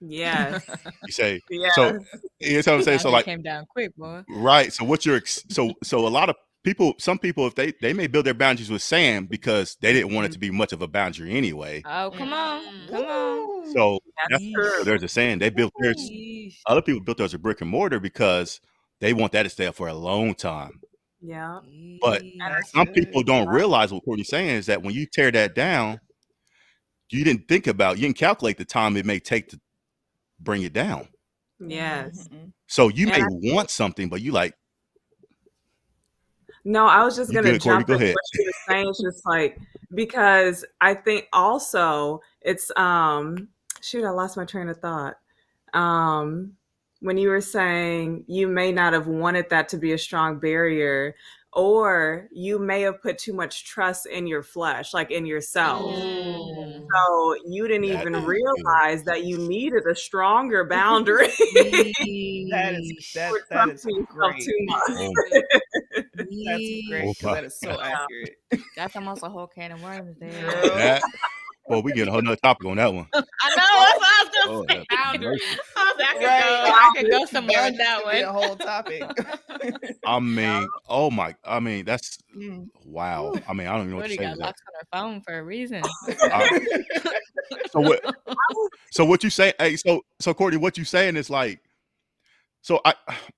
Yes. 0.00 0.64
you 1.06 1.12
say 1.12 1.40
Yes. 1.50 1.74
so. 1.74 1.98
You 2.40 2.52
know 2.52 2.56
what 2.58 2.68
I'm 2.68 2.82
saying? 2.82 2.98
So 3.00 3.10
like 3.10 3.24
came 3.26 3.42
down 3.42 3.66
quick, 3.68 3.94
boy. 3.96 4.24
Right. 4.28 4.72
So 4.72 4.84
what's 4.84 5.04
your 5.06 5.16
ex- 5.16 5.44
so 5.50 5.74
so 5.82 6.06
a 6.06 6.08
lot 6.08 6.30
of 6.30 6.36
people, 6.64 6.94
some 6.98 7.18
people, 7.18 7.46
if 7.46 7.54
they 7.54 7.72
they 7.80 7.92
may 7.92 8.06
build 8.06 8.26
their 8.26 8.34
boundaries 8.34 8.70
with 8.70 8.82
sand 8.82 9.28
because 9.28 9.76
they 9.80 9.92
didn't 9.92 10.14
want 10.14 10.26
it 10.26 10.32
to 10.32 10.38
be 10.38 10.50
much 10.50 10.72
of 10.72 10.82
a 10.82 10.88
boundary 10.88 11.32
anyway. 11.36 11.82
Oh, 11.84 12.10
come 12.16 12.32
on, 12.32 12.62
come 12.88 13.04
on. 13.04 13.72
So 13.72 14.00
That's 14.28 14.42
that's 14.42 14.52
true. 14.52 14.84
there's 14.84 15.02
a 15.02 15.08
saying 15.08 15.38
they 15.38 15.50
built 15.50 15.72
theirs. 15.80 15.96
Yeesh. 16.10 16.56
Other 16.66 16.82
people 16.82 17.00
built 17.02 17.18
theirs 17.18 17.32
with 17.32 17.42
brick 17.42 17.60
and 17.60 17.70
mortar 17.70 18.00
because 18.00 18.60
they 19.00 19.12
want 19.12 19.32
that 19.32 19.44
to 19.44 19.50
stay 19.50 19.66
up 19.66 19.74
for 19.74 19.88
a 19.88 19.94
long 19.94 20.34
time. 20.34 20.80
Yeah. 21.20 21.60
But 22.00 22.22
Yeesh. 22.22 22.64
Some 22.74 22.88
people 22.88 23.22
don't 23.22 23.48
realize 23.48 23.92
what 23.92 24.04
Courtney's 24.04 24.28
saying 24.28 24.56
is 24.56 24.66
that 24.66 24.82
when 24.82 24.94
you 24.94 25.06
tear 25.06 25.30
that 25.30 25.54
down, 25.54 26.00
you 27.10 27.24
didn't 27.24 27.48
think 27.48 27.66
about, 27.66 27.96
you 27.98 28.02
didn't 28.06 28.18
calculate 28.18 28.56
the 28.58 28.64
time 28.64 28.96
it 28.96 29.04
may 29.06 29.18
take 29.18 29.48
to 29.48 29.60
bring 30.38 30.62
it 30.62 30.72
down. 30.72 31.08
Yes. 31.58 32.28
Mhm. 32.28 32.52
So 32.68 32.88
you 32.88 33.10
And 33.10 33.22
may 33.42 33.52
want 33.52 33.70
something, 33.70 34.08
but 34.08 34.22
you 34.22 34.32
like, 34.32 34.54
No, 36.64 36.86
I 36.86 37.02
was 37.04 37.16
just 37.16 37.32
gonna 37.32 37.52
good, 37.52 37.62
Courtney? 37.62 37.84
jump 37.84 37.86
Go 37.88 37.94
in 37.94 38.02
ahead. 38.02 38.14
what 38.14 38.24
she 38.34 38.44
was 38.44 38.54
saying. 38.68 38.88
It's 38.88 39.02
just 39.02 39.26
like 39.26 39.58
because 39.94 40.64
I 40.80 40.94
think 40.94 41.26
also 41.32 42.20
it's 42.42 42.70
um 42.76 43.48
shoot, 43.80 44.04
I 44.04 44.10
lost 44.10 44.36
my 44.36 44.44
train 44.44 44.68
of 44.68 44.76
thought. 44.78 45.16
Um 45.74 46.52
when 47.00 47.16
you 47.16 47.30
were 47.30 47.40
saying 47.40 48.24
you 48.26 48.46
may 48.46 48.72
not 48.72 48.92
have 48.92 49.06
wanted 49.06 49.48
that 49.50 49.68
to 49.70 49.78
be 49.78 49.92
a 49.92 49.98
strong 49.98 50.38
barrier, 50.38 51.14
or 51.52 52.28
you 52.30 52.58
may 52.58 52.82
have 52.82 53.00
put 53.02 53.16
too 53.18 53.32
much 53.32 53.64
trust 53.64 54.04
in 54.06 54.26
your 54.26 54.42
flesh, 54.42 54.92
like 54.92 55.10
in 55.10 55.24
yourself. 55.24 55.94
Mm. 55.96 56.86
So 56.94 57.36
you 57.46 57.66
didn't 57.68 57.88
That 57.88 58.00
even 58.00 58.14
is 58.14 58.20
good. 58.20 58.28
realize 58.28 59.04
that 59.04 59.24
you 59.24 59.38
needed 59.38 59.84
a 59.90 59.94
stronger 59.94 60.64
boundary. 60.68 61.28
that 61.28 62.74
is 62.78 63.12
that, 63.14 63.32
that 63.50 63.68
is 63.70 63.86
great. 64.08 64.42
too 64.42 64.58
much. 64.60 64.82
Oh, 64.90 66.02
That's 66.44 66.88
great. 66.88 67.04
Oh, 67.08 67.14
'cause 67.14 67.34
that 67.34 67.44
is 67.44 67.60
so 67.60 67.80
accurate. 67.80 68.36
That's 68.76 68.96
almost 68.96 69.22
a 69.22 69.28
whole 69.28 69.46
can 69.46 69.72
of 69.72 69.80
worms 69.82 70.16
there. 70.20 70.50
Girl. 70.50 70.76
that. 70.76 71.02
Well, 71.68 71.82
we 71.82 71.92
get 71.92 72.08
a 72.08 72.10
whole 72.10 72.22
nother 72.22 72.36
topic 72.36 72.66
on 72.66 72.76
that 72.78 72.92
one. 72.92 73.06
I 73.14 73.20
know. 73.20 73.24
That's 73.56 73.70
what 73.70 74.02
I 74.02 74.24
was 74.24 74.30
Oh, 74.46 74.64
gonna 74.64 74.80
say. 74.80 74.86
Boundaries. 74.90 75.42
I 75.76 75.84
was 75.84 75.94
like, 75.98 76.08
I 76.08 76.14
could 76.14 76.24
Right. 76.24 76.40
go. 76.40 76.72
I 76.74 76.92
could 76.96 77.10
go 77.10 77.24
somewhere 77.26 77.56
Boundaries 77.56 77.78
with 77.78 77.86
that 77.86 78.02
could 78.02 78.10
be 78.12 78.20
a 78.20 78.32
whole 78.32 78.56
topic. 78.56 80.00
I 80.06 80.18
mean, 80.18 80.68
oh 80.88 81.10
my, 81.10 81.34
I 81.44 81.60
mean, 81.60 81.84
that's 81.84 82.18
Mm. 82.36 82.68
wow. 82.84 83.32
I 83.48 83.52
mean, 83.52 83.66
I 83.66 83.72
don't 83.72 83.80
even 83.82 83.90
know 83.90 83.96
what 83.96 84.06
to 84.06 84.10
say. 84.12 84.16
got 84.16 84.32
to 84.32 84.38
that. 84.38 84.46
on 84.46 84.54
her 84.54 84.86
phone 84.92 85.20
for 85.22 85.38
a 85.38 85.42
reason. 85.44 85.82
I- 86.32 86.48
so 87.72 87.80
what? 87.80 88.00
So 88.92 89.04
what 89.04 89.22
you 89.24 89.30
say? 89.30 89.52
Hey, 89.58 89.76
so 89.76 90.02
so 90.20 90.32
Courtney, 90.34 90.58
what 90.58 90.78
you 90.78 90.84
saying 90.84 91.16
is 91.16 91.28
like, 91.30 91.60
so 92.62 92.80
I 92.84 92.94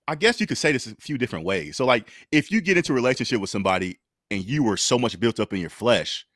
I 0.08 0.14
guess 0.14 0.40
you 0.40 0.46
could 0.46 0.58
say 0.58 0.72
this 0.72 0.86
a 0.86 0.94
few 0.96 1.18
different 1.18 1.44
ways. 1.44 1.76
So 1.76 1.86
like, 1.86 2.08
if 2.32 2.50
you 2.50 2.60
get 2.60 2.76
into 2.76 2.92
a 2.92 2.94
relationship 2.94 3.40
with 3.40 3.50
somebody 3.50 3.98
and 4.30 4.44
you 4.44 4.62
were 4.64 4.76
so 4.76 4.98
much 4.98 5.18
built 5.20 5.40
up 5.40 5.52
in 5.52 5.60
your 5.60 5.70
flesh, 5.70 6.26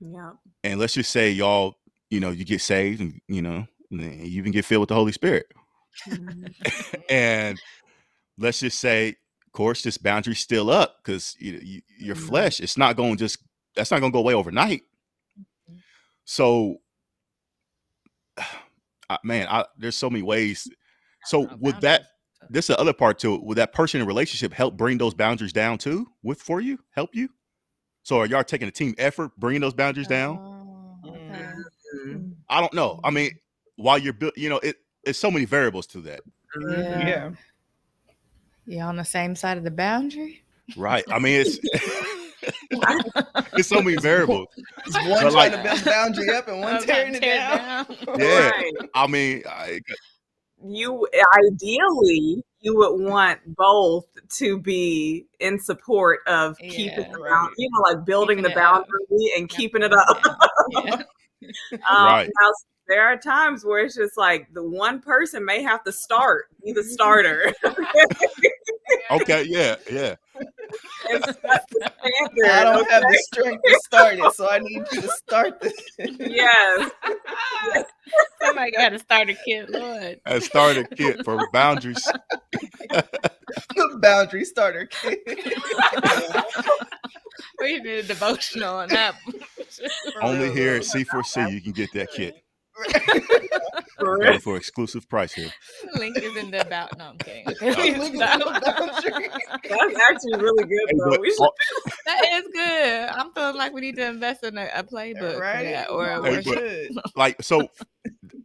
yeah. 0.00 0.32
and 0.64 0.78
let's 0.80 0.94
just 0.94 1.10
say 1.10 1.30
y'all, 1.30 1.76
you 2.10 2.20
know, 2.20 2.30
you 2.30 2.44
get 2.44 2.60
saved 2.60 3.00
and 3.00 3.20
you 3.28 3.42
know, 3.42 3.66
and 3.90 4.00
you 4.28 4.38
even 4.38 4.52
get 4.52 4.64
filled 4.64 4.80
with 4.80 4.88
the 4.90 4.94
Holy 4.94 5.12
Spirit, 5.12 5.46
Mhm. 6.08 6.54
and 7.08 7.58
let's 8.38 8.60
just 8.60 8.78
say, 8.80 9.10
of 9.10 9.52
course, 9.52 9.82
this 9.82 9.98
boundary's 9.98 10.40
still 10.40 10.70
up 10.70 10.98
because 11.04 11.36
you, 11.38 11.60
you, 11.62 11.82
your 11.98 12.16
Mhm. 12.16 12.26
flesh, 12.28 12.60
it's 12.60 12.76
not 12.78 12.96
going 12.96 13.16
to 13.16 13.24
just 13.24 13.38
that's 13.74 13.90
not 13.90 14.00
going 14.00 14.12
to 14.12 14.16
go 14.16 14.20
away 14.20 14.34
overnight. 14.34 14.82
So, 16.24 16.78
I, 19.10 19.18
man, 19.24 19.46
I, 19.48 19.64
there's 19.78 19.96
so 19.96 20.10
many 20.10 20.22
ways. 20.22 20.68
So 21.24 21.48
would 21.60 21.80
that. 21.82 22.06
This 22.50 22.64
is 22.70 22.76
the 22.76 22.80
other 22.80 22.92
part 22.92 23.18
to 23.20 23.34
it? 23.34 23.42
Would 23.42 23.58
that 23.58 23.72
person 23.72 24.00
in 24.00 24.06
relationship 24.06 24.52
help 24.52 24.76
bring 24.76 24.98
those 24.98 25.14
boundaries 25.14 25.52
down 25.52 25.78
too 25.78 26.08
with 26.22 26.40
for 26.40 26.60
you? 26.60 26.78
Help 26.92 27.14
you? 27.14 27.28
So 28.02 28.18
are 28.20 28.26
y'all 28.26 28.44
taking 28.44 28.68
a 28.68 28.70
team 28.70 28.94
effort 28.98 29.32
bringing 29.36 29.60
those 29.60 29.74
boundaries 29.74 30.06
down? 30.06 30.38
Oh, 30.38 31.10
okay. 31.10 31.52
Mhm. 32.06 32.32
I 32.48 32.60
don't 32.60 32.72
know. 32.74 33.00
I 33.04 33.10
mean, 33.10 33.30
while 33.76 33.98
you're 33.98 34.12
built, 34.12 34.36
you 34.36 34.48
know, 34.48 34.58
it 34.58 34.76
it's 35.04 35.18
so 35.18 35.30
many 35.30 35.44
variables 35.44 35.86
to 35.88 36.00
that, 36.02 36.20
Yeah. 36.70 37.06
Yeah. 37.06 37.30
You 38.66 38.80
on 38.80 38.96
the 38.96 39.04
same 39.04 39.36
side 39.36 39.58
of 39.58 39.64
the 39.64 39.70
boundary? 39.70 40.42
right? 40.76 41.04
I 41.10 41.18
mean, 41.20 41.40
it's 41.46 41.58
it's 43.54 43.68
so 43.68 43.80
many 43.80 43.96
variables. 43.96 44.48
It's 44.86 44.94
one 44.94 45.08
But 45.08 45.20
trying 45.20 45.34
like- 45.34 45.52
to 45.52 45.62
build 45.62 45.84
boundary 45.84 46.30
up 46.30 46.48
and 46.48 46.60
one 46.60 46.76
Okay, 46.76 46.86
tearing 46.86 47.14
it 47.16 47.20
tear 47.22 47.36
down. 47.38 47.86
Yeah. 48.18 48.50
Right. 48.50 48.72
I 48.94 49.06
mean, 49.06 49.42
I, 49.48 49.80
you 50.64 51.06
ideally 51.38 52.42
you 52.60 52.76
would 52.76 53.00
want 53.00 53.38
both 53.56 54.06
to 54.30 54.58
be 54.58 55.26
in 55.40 55.58
support 55.60 56.20
of 56.26 56.56
keeping 56.58 56.86
Yeah. 57.04 57.12
the 57.12 57.18
Right. 57.18 57.30
bound, 57.30 57.54
you 57.58 57.68
know, 57.70 57.80
like 57.82 58.04
building 58.04 58.38
Keeping 58.38 58.52
the 58.54 58.58
it 58.58 58.64
up. 58.64 58.86
boundary 58.88 59.30
and 59.36 59.48
keeping 59.48 59.82
it 59.82 59.92
up. 59.92 60.26
Yeah. 60.70 61.02
Um, 61.72 62.06
Right. 62.06 62.30
Now, 62.40 62.50
there 62.88 63.06
are 63.06 63.16
times 63.16 63.64
where 63.64 63.84
it's 63.84 63.94
just 63.94 64.16
like 64.16 64.48
the 64.54 64.62
one 64.66 65.00
person 65.00 65.44
may 65.44 65.62
have 65.62 65.84
to 65.84 65.92
start, 65.92 66.46
be 66.64 66.72
the 66.72 66.82
starter. 66.82 67.52
okay, 69.10 69.44
yeah, 69.46 69.76
yeah. 69.92 70.14
and 71.10 71.24
set 71.24 71.36
the 71.70 71.90
standard, 72.00 72.50
I 72.50 72.64
don't 72.64 72.90
have 72.90 73.02
the 73.02 73.18
strength 73.32 73.62
to 73.64 73.80
start 73.84 74.14
it, 74.18 74.32
so 74.32 74.48
I 74.48 74.58
need 74.60 74.82
you 74.92 75.02
to 75.02 75.08
start 75.08 75.60
this. 75.60 75.74
Yes. 76.18 76.90
Somebody 78.56 78.70
got 78.72 78.88
to 78.88 78.98
start 78.98 79.28
a 79.28 79.34
kid, 79.34 79.68
Lord. 79.68 80.18
I 80.24 80.38
started 80.38 80.86
kit 80.96 81.22
for 81.26 81.46
boundaries. 81.52 82.02
the 82.88 83.98
boundary 84.00 84.44
starter 84.46 84.86
kit. 84.86 85.20
We 87.58 87.78
need 87.80 87.86
a 87.86 88.02
devotional 88.02 88.76
on 88.76 88.88
that. 88.90 89.14
Only 90.22 90.52
here 90.52 90.74
at 90.76 90.82
C4C 90.82 91.52
you 91.52 91.60
can 91.62 91.72
get 91.72 91.90
that 91.94 92.08
kit. 92.14 92.34
For 93.98 94.18
Got 94.18 94.42
for 94.42 94.56
exclusive 94.58 95.08
price 95.08 95.32
here. 95.32 95.48
Link 95.94 96.18
is 96.18 96.36
in 96.36 96.50
the 96.50 96.60
about. 96.60 96.96
No, 96.98 97.06
I'm 97.10 97.18
kidding. 97.18 97.46
Link 97.46 97.78
is 97.78 98.08
in 98.08 98.12
the 98.12 98.18
boundary. 98.18 99.28
That's 99.68 100.00
actually 100.10 100.38
really 100.42 100.64
good, 100.64 100.78
Hey, 100.90 100.96
though. 100.98 101.10
but 101.10 101.20
We 101.22 101.30
should 101.30 101.40
all- 101.40 101.54
that 102.04 102.28
is 102.34 102.44
good. 102.52 103.08
I'm 103.10 103.32
feeling 103.32 103.56
like 103.56 103.72
we 103.72 103.80
need 103.80 103.96
to 103.96 104.06
invest 104.06 104.44
in 104.44 104.58
a, 104.58 104.68
a 104.74 104.82
playbook 104.82 105.34
for 105.36 105.40
Right? 105.40 105.64
that 105.72 105.88
or 105.90 106.06
a 106.06 106.16
No, 106.16 106.22
Hey, 106.24 106.30
we 106.30 106.36
but- 106.42 106.44
should. 106.58 106.90
like 107.16 107.42
so 107.42 107.68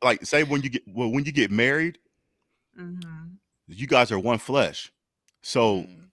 like 0.04 0.26
say 0.26 0.44
when 0.44 0.62
you 0.62 0.70
get 0.70 0.84
well 0.88 1.10
when 1.12 1.26
you 1.26 1.32
get 1.32 1.52
married, 1.52 1.98
Mhm. 2.80 3.38
you 3.68 3.88
guys 3.88 4.12
are 4.12 4.20
one 4.20 4.38
flesh. 4.40 4.92
So 5.42 5.82
Mm. 5.84 6.10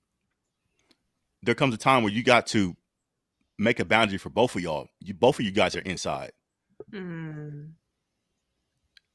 there 1.42 1.54
comes 1.54 1.75
a 1.75 1.78
time 1.78 2.02
where 2.02 2.12
you 2.12 2.23
got 2.23 2.47
to 2.49 2.76
make 3.59 3.80
a 3.80 3.85
boundary 3.85 4.18
for 4.18 4.30
both 4.30 4.54
of 4.57 4.62
y'all. 4.62 4.88
You 5.00 5.14
both 5.14 5.38
of 5.38 5.45
you 5.45 5.50
guys 5.52 5.75
are 5.76 5.80
inside. 5.80 6.33
Mm. 6.92 7.73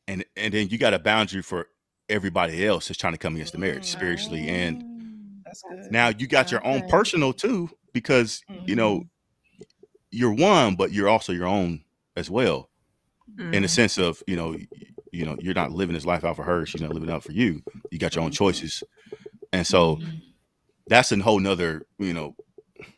And 0.07 0.25
and 0.35 0.53
then 0.53 0.67
you 0.69 0.77
got 0.77 0.93
a 0.93 0.99
boundary 0.99 1.41
for 1.41 1.67
everybody 2.09 2.65
else 2.65 2.87
that's 2.87 2.97
trying 2.99 3.13
to 3.13 3.19
come 3.19 3.35
against 3.35 3.53
the 3.53 3.57
marriage 3.59 3.85
spiritually. 3.85 4.47
And 4.49 5.41
That's 5.45 5.61
good. 5.61 5.91
now 5.91 6.09
you 6.09 6.27
got 6.27 6.51
your 6.51 6.65
own 6.65 6.87
personal 6.89 7.31
too, 7.33 7.69
because 7.93 8.43
you 8.65 8.75
know 8.75 9.05
you're 10.11 10.33
one, 10.33 10.75
but 10.75 10.91
you're 10.91 11.07
also 11.09 11.31
your 11.33 11.47
own 11.47 11.83
as 12.15 12.29
well. 12.29 12.69
In 13.37 13.61
the 13.61 13.67
Mhm. 13.67 13.69
sense 13.69 13.97
of 13.97 14.21
you 14.27 14.35
know 14.35 14.55
you 15.11 15.25
know 15.25 15.37
you're 15.39 15.53
not 15.53 15.71
living 15.71 15.93
this 15.93 16.05
life 16.05 16.23
out 16.23 16.35
for 16.35 16.43
her 16.43 16.65
she's 16.65 16.81
not 16.81 16.91
living 16.91 17.09
it 17.09 17.11
out 17.13 17.23
for 17.23 17.31
you 17.31 17.61
you 17.91 17.99
got 17.99 18.15
your 18.15 18.23
own 18.23 18.31
choices 18.31 18.83
and 19.51 19.65
so 19.65 19.99
that's 20.87 21.11
a 21.11 21.17
whole 21.17 21.39
nother 21.39 21.85
you 21.99 22.13
know 22.13 22.35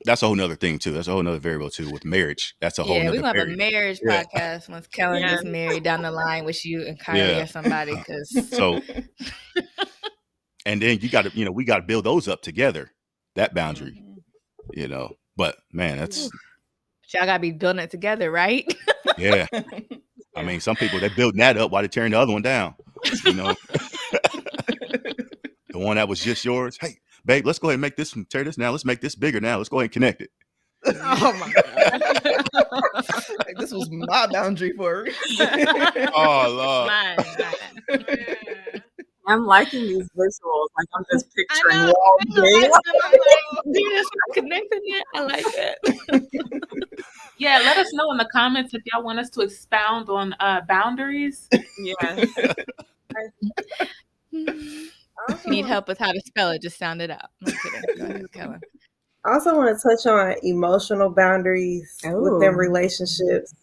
that's 0.05 0.21
a 0.23 0.25
whole 0.27 0.35
nother 0.35 0.55
thing 0.55 0.77
too 0.79 0.91
that's 0.91 1.07
a 1.07 1.11
whole 1.11 1.23
nother 1.23 1.39
variable 1.39 1.69
too 1.69 1.89
with 1.89 2.05
marriage 2.05 2.55
that's 2.61 2.79
a 2.79 2.83
whole 2.83 2.95
Yeah, 2.97 3.03
nother 3.05 3.17
we're 3.17 3.21
gonna 3.23 3.39
have 3.39 3.47
a 3.49 3.55
marriage 3.55 3.99
Yeah. 4.03 4.23
podcast 4.33 4.69
once 4.69 4.87
Kellen 4.87 5.21
Yeah. 5.21 5.31
gets 5.31 5.43
married 5.45 5.83
down 5.83 6.01
the 6.01 6.11
line 6.11 6.45
with 6.45 6.65
you 6.65 6.85
and 6.85 6.99
Kylie 6.99 7.17
Yeah. 7.37 7.43
or 7.43 7.47
somebody. 7.47 7.95
Because 8.07 8.49
so 8.51 8.79
and 10.65 10.81
then 10.81 10.99
you 11.01 11.09
got 11.09 11.23
to 11.23 11.31
you 11.37 11.45
know 11.45 11.51
we 11.51 11.63
got 11.65 11.77
to 11.77 11.83
build 11.83 12.05
those 12.05 12.27
up 12.27 12.41
together 12.41 12.91
that 13.35 13.53
boundary 13.53 14.01
you 14.73 14.87
know 14.87 15.15
but 15.35 15.57
man 15.71 15.97
that's 15.97 16.29
y'all 17.13 17.25
gotta 17.25 17.39
be 17.39 17.51
building 17.51 17.83
it 17.83 17.91
together, 17.91 18.31
right? 18.31 18.73
yeah 19.17 19.45
i 20.35 20.43
mean 20.43 20.59
some 20.59 20.75
people 20.75 20.99
they're 20.99 21.09
building 21.11 21.39
that 21.39 21.57
up 21.57 21.71
while 21.71 21.81
they're 21.81 21.89
tearing 21.89 22.11
the 22.11 22.19
other 22.19 22.33
one 22.33 22.41
down 22.41 22.73
you 23.25 23.33
know 23.33 23.53
the 25.69 25.79
one 25.79 25.95
that 25.95 26.07
was 26.07 26.19
just 26.23 26.43
yours 26.45 26.77
hey 26.79 26.97
babe 27.25 27.45
let's 27.45 27.59
go 27.59 27.67
ahead 27.69 27.75
and 27.75 27.81
make 27.81 27.95
this 27.95 28.15
one 28.15 28.25
tear 28.25 28.43
this 28.43 28.57
now 28.57 28.71
let's 28.71 28.85
make 28.85 29.01
this 29.01 29.15
bigger 29.15 29.39
now 29.41 29.57
let's 29.57 29.69
go 29.69 29.77
ahead 29.79 29.85
and 29.85 29.93
connect 29.93 30.21
it 30.21 30.29
oh 30.87 31.33
my 31.39 31.51
god. 31.51 32.01
Like, 33.45 33.57
this 33.57 33.71
was 33.71 33.89
my 33.91 34.27
boundary 34.27 34.71
for 34.73 35.01
a 35.01 35.03
reason. 35.03 35.47
oh 36.13 36.53
lord 36.55 36.87
Mine, 36.87 37.17
mine. 37.89 38.81
I'm 39.27 39.45
liking 39.45 39.81
these 39.81 40.07
visuals. 40.15 40.67
Like 40.77 40.87
I'm 40.95 41.03
just 41.11 41.25
I 41.25 41.55
picturing 41.55 41.77
know. 41.87 41.93
wall 41.93 42.17
I 42.19 42.25
know, 42.35 42.41
being 42.43 42.61
like, 42.61 42.81
I'm 42.85 43.73
like, 43.73 43.83
just 43.91 44.09
connecting 44.33 44.81
it. 44.83 45.03
I 45.15 45.21
like 45.21 45.45
that. 45.45 45.77
Yeah, 47.37 47.59
let 47.59 47.77
us 47.77 47.93
know 47.93 48.11
in 48.11 48.17
the 48.17 48.29
comments 48.31 48.73
if 48.73 48.81
y'all 48.85 49.03
want 49.03 49.19
us 49.19 49.29
to 49.31 49.41
expound 49.41 50.09
on 50.09 50.33
uh, 50.39 50.61
boundaries. 50.67 51.49
Yes. 51.77 52.29
Need 55.45 55.65
help 55.65 55.87
with 55.87 55.97
how 55.97 56.11
to 56.11 56.21
spell 56.25 56.51
it? 56.51 56.61
Just 56.61 56.77
sound 56.77 57.01
it 57.01 57.09
out. 57.09 57.29
I'm 57.45 57.53
kidding. 57.97 58.27
Go 58.31 58.41
ahead, 58.41 58.61
I 59.25 59.33
also 59.33 59.55
want 59.57 59.75
to 59.75 59.89
touch 59.89 60.05
on 60.05 60.35
emotional 60.43 61.09
boundaries 61.09 61.97
within 62.03 62.55
relationships. 62.55 63.53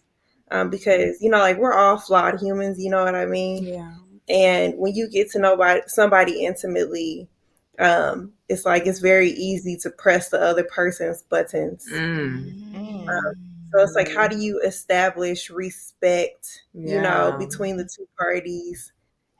Um, 0.51 0.69
because 0.69 1.19
you 1.21 1.29
know, 1.29 1.39
like 1.39 1.57
we're 1.57 1.73
all 1.73 1.97
flawed 1.97 2.39
humans, 2.39 2.77
you 2.79 2.89
know 2.89 3.03
what 3.03 3.15
I 3.15 3.25
mean? 3.25 3.63
Yeah. 3.63 3.95
And 4.29 4.77
when 4.77 4.93
you 4.93 5.09
get 5.09 5.31
to 5.31 5.39
know 5.39 5.57
by, 5.57 5.81
somebody 5.87 6.45
intimately, 6.45 7.27
um, 7.79 8.33
it's 8.49 8.65
like 8.65 8.85
it's 8.85 8.99
very 8.99 9.31
easy 9.31 9.77
to 9.77 9.89
press 9.89 10.29
the 10.29 10.39
other 10.39 10.63
person's 10.63 11.23
buttons. 11.23 11.87
Mm. 11.91 13.52
So 13.73 13.81
it's 13.81 13.95
like, 13.95 14.13
how 14.13 14.27
do 14.27 14.37
you 14.37 14.59
establish 14.59 15.49
respect, 15.49 16.63
you 16.73 17.01
know, 17.01 17.35
between 17.39 17.77
the 17.77 17.83
two 17.83 18.07
parties? 18.19 18.93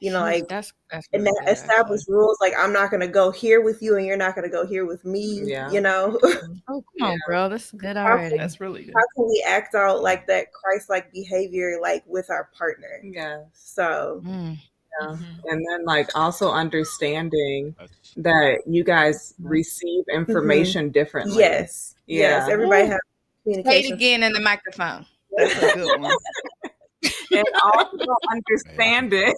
You 0.03 0.11
know, 0.11 0.19
like 0.19 0.49
that's 0.49 0.73
that's 0.91 1.07
and 1.13 1.23
really 1.23 1.33
that 1.39 1.45
good, 1.45 1.53
establish 1.53 2.01
rules 2.09 2.37
like 2.41 2.51
I'm 2.57 2.73
not 2.73 2.91
gonna 2.91 3.07
go 3.07 3.31
here 3.31 3.61
with 3.61 3.81
you 3.81 3.95
and 3.95 4.05
you're 4.05 4.17
not 4.17 4.35
gonna 4.35 4.49
go 4.49 4.65
here 4.65 4.85
with 4.85 5.05
me. 5.05 5.43
Yeah. 5.45 5.71
You 5.71 5.79
know. 5.79 6.19
Mm-hmm. 6.21 6.53
Oh, 6.67 6.83
come 6.99 7.09
on, 7.09 7.17
bro. 7.25 7.47
That's 7.47 7.71
good 7.71 7.95
already. 7.95 8.37
That's 8.37 8.59
really 8.59 8.83
good. 8.83 8.93
how 8.93 9.03
can 9.15 9.27
we 9.29 9.45
act 9.47 9.75
out 9.75 10.01
like 10.01 10.27
that 10.27 10.51
Christ 10.51 10.89
like 10.89 11.11
behavior 11.13 11.77
like 11.81 12.03
with 12.05 12.29
our 12.29 12.49
partner? 12.57 12.99
Yeah. 13.01 13.43
So 13.53 14.21
Mm. 14.25 14.57
Yeah. 14.99 15.07
Mm-hmm. 15.07 15.23
And 15.45 15.65
then 15.69 15.85
like 15.85 16.09
also 16.15 16.51
understanding 16.51 17.75
that 18.17 18.63
you 18.67 18.83
guys 18.83 19.33
mm-hmm. 19.39 19.47
receive 19.47 20.03
information 20.13 20.89
differently. 20.89 21.37
yes, 21.37 21.95
yes, 22.07 22.49
everybody 22.49 22.87
has 22.87 22.99
Say 23.45 23.61
it 23.65 23.93
again 23.93 24.23
in 24.23 24.31
the 24.33 24.39
microphone. 24.39 25.05
That's 25.35 25.55
a 25.55 25.73
good 25.73 25.99
one. 25.99 26.15
and 27.31 27.45
also 27.73 27.97
don't 27.97 28.23
understand 28.31 29.11
it. 29.13 29.35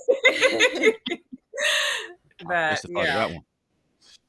but 2.41 2.47
That's 2.49 2.81
the 2.83 2.87
thought 2.89 2.99
of 3.01 3.07
yeah, 3.07 3.27
that 3.27 3.31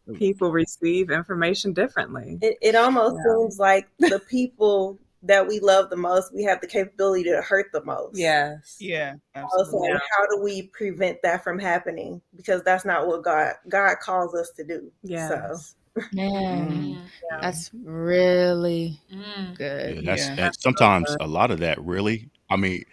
one. 0.06 0.16
people 0.18 0.50
receive 0.50 1.10
information 1.10 1.72
differently. 1.72 2.38
It, 2.40 2.56
it 2.62 2.74
almost 2.74 3.16
Yeah. 3.16 3.34
seems 3.34 3.58
like 3.58 3.88
the 3.98 4.20
people 4.30 4.98
that 5.22 5.46
we 5.46 5.58
love 5.58 5.90
the 5.90 5.96
most, 5.96 6.32
we 6.32 6.44
have 6.44 6.60
the 6.60 6.66
capability 6.68 7.24
to 7.24 7.42
hurt 7.42 7.66
the 7.72 7.84
most. 7.84 8.16
Yes. 8.16 8.76
Yeah, 8.78 9.14
So 9.34 9.42
absolutely. 9.60 9.88
Yeah. 9.88 9.98
how 10.16 10.26
do 10.34 10.40
we 10.42 10.68
prevent 10.68 11.18
that 11.22 11.42
from 11.42 11.58
happening? 11.58 12.22
Because 12.36 12.62
that's 12.62 12.84
not 12.84 13.06
what 13.08 13.22
God 13.24 13.54
God 13.68 13.96
calls 14.00 14.34
us 14.34 14.50
to 14.56 14.64
do. 14.64 14.90
Yes. 15.02 15.74
Man, 16.12 16.98
Mm, 16.98 17.00
Yeah. 17.30 17.38
that's 17.42 17.70
really 17.74 19.00
mm. 19.12 19.58
Yeah, 19.84 19.94
good. 19.94 20.04
that's 20.04 20.28
Yeah. 20.28 20.34
and 20.38 20.54
sometimes 20.58 21.16
a 21.20 21.26
lot 21.28 21.50
of 21.50 21.60
that 21.60 21.80
really. 21.82 22.30
I 22.50 22.56
mean, 22.56 22.84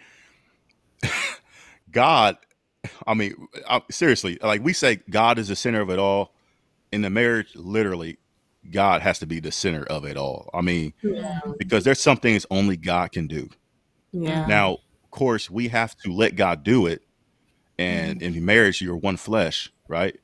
God. 1.92 2.36
I 3.06 3.14
mean, 3.14 3.34
I, 3.68 3.82
seriously, 3.90 4.38
like 4.42 4.62
we 4.62 4.72
say, 4.72 5.00
God 5.10 5.38
is 5.38 5.48
the 5.48 5.56
center 5.56 5.80
of 5.80 5.90
it 5.90 5.98
all. 5.98 6.34
In 6.92 7.02
the 7.02 7.10
marriage, 7.10 7.54
literally, 7.56 8.18
God 8.70 9.02
has 9.02 9.18
to 9.20 9.26
be 9.26 9.40
the 9.40 9.52
center 9.52 9.84
of 9.84 10.04
it 10.04 10.16
all. 10.16 10.50
I 10.54 10.60
mean, 10.62 10.94
Yeah. 11.02 11.40
because 11.58 11.84
there's 11.84 12.00
some 12.00 12.18
things 12.18 12.46
only 12.50 12.76
God 12.76 13.12
can 13.12 13.26
do. 13.28 13.50
Yeah. 14.12 14.44
Now, 14.46 14.72
of 15.04 15.10
course, 15.10 15.50
we 15.50 15.68
have 15.68 15.96
to 15.98 16.12
let 16.12 16.36
God 16.36 16.64
do 16.64 16.86
it. 16.86 17.02
And 17.78 18.22
in 18.22 18.44
marriage, 18.44 18.82
you're 18.82 18.96
one 18.96 19.16
flesh, 19.18 19.72
right? 19.88 20.16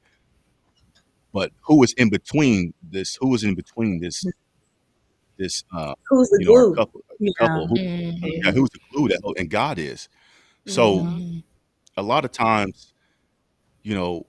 But 1.33 1.53
who 1.65 1.83
is 1.83 1.93
in 1.95 2.11
between 2.11 2.75
this? 2.83 3.17
Who 3.21 3.35
is 3.35 3.45
in 3.45 3.55
between 3.55 4.01
this? 4.01 4.25
This, 5.39 5.63
uh, 5.75 5.95
Who's 6.09 6.29
the 6.31 6.39
you 6.41 6.47
know, 6.47 6.53
glue? 6.53 6.75
couple, 6.75 7.01
Yeah. 7.19 7.31
couple. 7.39 7.67
Who, 7.69 7.77
Mhm. 7.79 8.43
yeah, 8.45 8.53
who's 8.53 8.69
the 8.71 8.81
glue 8.93 9.09
that? 9.09 9.21
And 9.39 9.49
God 9.49 9.79
is. 9.79 10.09
So 10.67 10.99
Mhm. 11.05 11.43
a 11.97 12.03
lot 12.03 12.25
of 12.25 12.33
times, 12.33 12.93
you 13.83 13.95
know, 13.95 14.27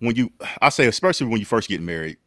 when 0.00 0.14
you, 0.16 0.30
I 0.60 0.68
say, 0.68 0.86
especially 0.86 1.28
when 1.28 1.40
you 1.40 1.46
first 1.46 1.68
get 1.68 1.80
married, 1.80 2.18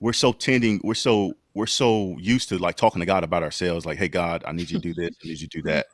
we're 0.00 0.12
so 0.12 0.32
tending, 0.32 0.80
we're 0.82 0.94
so, 0.94 1.34
we're 1.54 1.66
so 1.66 2.16
used 2.18 2.48
to 2.48 2.58
like 2.58 2.76
talking 2.76 3.00
to 3.00 3.06
God 3.06 3.22
about 3.22 3.42
ourselves, 3.44 3.86
like, 3.86 3.98
hey, 3.98 4.08
God, 4.08 4.42
I 4.46 4.52
need 4.52 4.70
you 4.70 4.80
to 4.80 4.82
do 4.82 4.94
this, 4.94 5.10
I 5.22 5.28
need 5.28 5.40
you 5.40 5.46
to 5.48 5.58
do 5.58 5.62
that. 5.68 5.86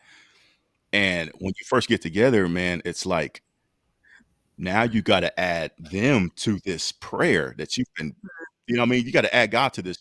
And 0.93 1.31
when 1.41 1.49
you 1.49 1.65
first 1.67 1.89
get 1.89 2.01
together, 2.01 2.49
man, 2.49 2.81
it's 2.87 3.05
like 3.05 3.43
now 4.59 4.83
you 4.83 5.01
got 5.03 5.21
to 5.21 5.41
add 5.41 5.71
them 5.79 6.31
to 6.37 6.59
this 6.65 6.93
prayer 6.93 7.55
that 7.59 7.77
you've 7.77 7.89
been, 7.97 8.15
you 8.67 8.77
know, 8.77 8.83
what 8.83 8.89
I 8.89 8.91
mean, 8.91 9.05
you 9.07 9.13
got 9.13 9.23
to 9.23 9.35
add 9.35 9.51
God 9.51 9.73
to 9.75 9.83
this. 9.83 9.99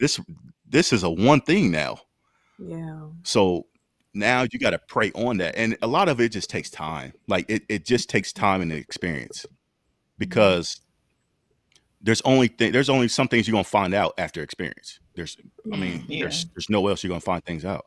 This, 0.00 0.20
this 0.68 0.92
is 0.92 1.02
a 1.04 1.10
one 1.10 1.40
thing 1.40 1.70
now. 1.70 1.98
Yeah. 2.58 3.06
So 3.22 3.66
now 4.14 4.46
you 4.50 4.58
got 4.58 4.70
to 4.70 4.80
pray 4.88 5.12
on 5.12 5.36
that. 5.38 5.56
And 5.56 5.76
a 5.82 5.86
lot 5.86 6.08
of 6.08 6.20
it 6.20 6.32
just 6.32 6.50
takes 6.50 6.70
time. 6.70 7.12
Like 7.28 7.46
it, 7.48 7.62
it 7.68 7.84
just 7.86 8.08
takes 8.08 8.32
time 8.32 8.60
and 8.62 8.72
experience 8.72 9.46
because 10.18 10.80
there's 12.02 12.20
only 12.22 12.48
th- 12.48 12.72
there's 12.72 12.88
only 12.88 13.08
some 13.08 13.26
things 13.28 13.48
you're 13.48 13.52
gonna 13.52 13.64
find 13.64 13.94
out 13.94 14.14
after 14.18 14.42
experience. 14.42 15.00
There's 15.14 15.36
I 15.72 15.76
mean, 15.76 16.04
Yeah. 16.08 16.24
there's 16.24 16.44
there's 16.54 16.70
no 16.70 16.86
else 16.88 17.02
you're 17.02 17.08
gonna 17.08 17.20
find 17.20 17.44
things 17.44 17.64
out. 17.64 17.86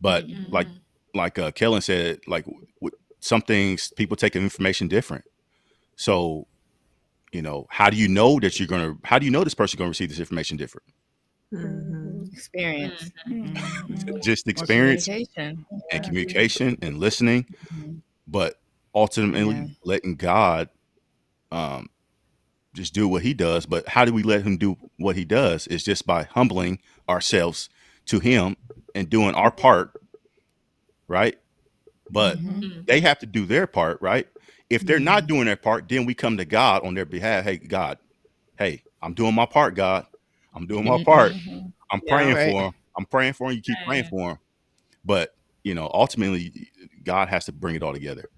But 0.00 0.28
like 0.50 0.68
Mhm. 0.68 0.80
like 1.14 1.38
uh, 1.38 1.50
Kellen 1.50 1.80
said, 1.80 2.20
like 2.26 2.44
w- 2.44 2.66
w- 2.80 2.97
some 3.20 3.42
things 3.42 3.92
people 3.96 4.16
take 4.16 4.36
information 4.36 4.88
different. 4.88 5.24
So, 5.96 6.46
you 7.32 7.42
know, 7.42 7.66
how 7.70 7.90
do 7.90 7.96
you 7.96 8.08
know 8.08 8.38
that 8.40 8.58
you're 8.58 8.68
gonna? 8.68 8.96
How 9.04 9.18
do 9.18 9.24
you 9.26 9.30
know 9.30 9.44
this 9.44 9.54
person's 9.54 9.78
gonna 9.78 9.90
receive 9.90 10.08
this 10.10 10.20
information 10.20 10.56
different? 10.56 10.86
Mhm. 11.52 12.32
Experience. 12.32 13.10
Mhm. 13.28 14.22
Just 14.22 14.48
experience 14.48 15.04
communication. 15.06 15.66
and 15.92 16.02
communication 16.02 16.78
and 16.82 16.98
listening, 16.98 17.46
Mhm. 17.72 18.02
but 18.26 18.60
ultimately 18.94 19.56
Yeah. 19.56 19.66
letting 19.84 20.16
God 20.16 20.68
um, 21.50 21.88
just 22.74 22.92
do 22.92 23.08
what 23.08 23.22
He 23.22 23.32
does. 23.34 23.66
But 23.66 23.88
how 23.88 24.04
do 24.04 24.12
we 24.12 24.22
let 24.22 24.42
Him 24.42 24.58
do 24.58 24.76
what 24.98 25.16
He 25.16 25.24
does? 25.24 25.66
Is 25.68 25.82
just 25.82 26.06
by 26.06 26.24
humbling 26.24 26.80
ourselves 27.08 27.70
to 28.06 28.20
Him 28.20 28.56
and 28.94 29.08
doing 29.08 29.34
our 29.34 29.50
part, 29.50 29.92
right? 31.08 31.38
But 32.10 32.38
Mhm. 32.38 32.62
Mm. 32.62 32.86
they 32.86 33.00
have 33.00 33.18
to 33.20 33.26
do 33.26 33.46
their 33.46 33.66
part, 33.66 34.00
right? 34.00 34.26
If 34.70 34.86
they're 34.86 34.98
not 35.00 35.24
Mhm. 35.24 35.28
doing 35.28 35.44
their 35.46 35.56
part, 35.56 35.88
then 35.88 36.04
we 36.04 36.14
come 36.14 36.36
to 36.36 36.44
God 36.44 36.84
on 36.84 36.94
their 36.94 37.06
behalf. 37.06 37.44
Hey, 37.44 37.56
God, 37.56 37.98
hey, 38.58 38.82
I'm 39.02 39.14
doing 39.14 39.34
my 39.34 39.46
part, 39.46 39.74
God. 39.74 40.06
I'm 40.54 40.66
doing 40.66 40.84
my 40.84 41.02
part. 41.04 41.34
Mhm. 41.36 41.72
I'm 41.90 42.02
Yeah, 42.04 42.14
praying 42.14 42.34
right. 42.34 42.52
for 42.52 42.62
him. 42.66 42.72
I'm 42.96 43.06
praying 43.06 43.32
for 43.34 43.50
him. 43.50 43.56
You 43.56 43.62
keep 43.62 43.76
praying 43.86 44.04
for 44.04 44.30
him. 44.30 44.38
But, 45.04 45.34
you 45.64 45.74
know, 45.74 45.90
ultimately, 45.94 46.70
God 47.04 47.28
has 47.28 47.44
to 47.46 47.52
bring 47.52 47.76
it 47.76 47.82
all 47.82 47.92
together. 47.92 48.28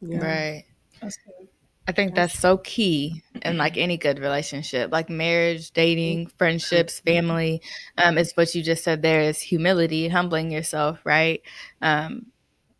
Yeah. 0.00 0.18
Right. 0.18 0.64
That's 1.00 1.16
good. 1.18 1.48
I 1.86 1.92
think 1.92 2.14
that's 2.14 2.38
so 2.38 2.58
key 2.58 3.22
in 3.42 3.58
like 3.58 3.76
any 3.76 3.96
good 3.96 4.20
relationship, 4.20 4.92
like 4.92 5.10
marriage, 5.10 5.72
dating, 5.72 6.28
friendships, 6.38 7.00
family. 7.00 7.62
Um, 7.98 8.16
it's 8.16 8.36
what 8.36 8.54
you 8.54 8.62
just 8.62 8.84
said 8.84 9.02
there 9.02 9.22
is 9.22 9.40
humility, 9.40 10.06
humbling 10.06 10.52
yourself, 10.52 11.00
right? 11.04 11.40
Um, 11.82 12.26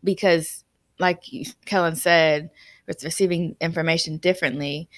because, 0.05 0.65
like 0.99 1.23
Kellen 1.65 1.97
said, 1.97 2.51
with 2.87 3.05
receiving 3.05 3.57
information 3.61 4.19
differently, 4.19 4.89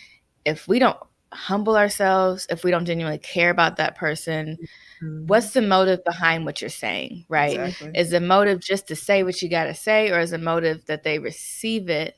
if 0.45 0.67
we 0.69 0.79
don't 0.79 0.99
humble 1.33 1.77
ourselves, 1.77 2.47
if 2.51 2.65
we 2.65 2.71
don't 2.71 2.85
genuinely 2.85 3.19
care 3.19 3.51
about 3.51 3.77
that 3.77 3.97
person, 3.97 4.59
Mhm. 5.03 5.27
what's 5.29 5.53
the 5.53 5.63
motive 5.63 6.05
behind 6.05 6.45
what 6.45 6.61
you're 6.61 6.71
saying, 6.71 7.25
right? 7.29 7.59
Exactly. 7.59 7.93
Is 7.95 8.11
the 8.11 8.21
motive 8.21 8.61
just 8.61 8.89
to 8.89 8.97
say 8.97 9.23
what 9.23 9.41
you 9.43 9.49
got 9.49 9.65
to 9.65 9.75
say, 9.75 10.11
or 10.11 10.21
is 10.21 10.31
the 10.31 10.39
motive 10.39 10.85
that 10.87 11.03
they 11.05 11.19
receive 11.19 11.89
it, 11.89 12.17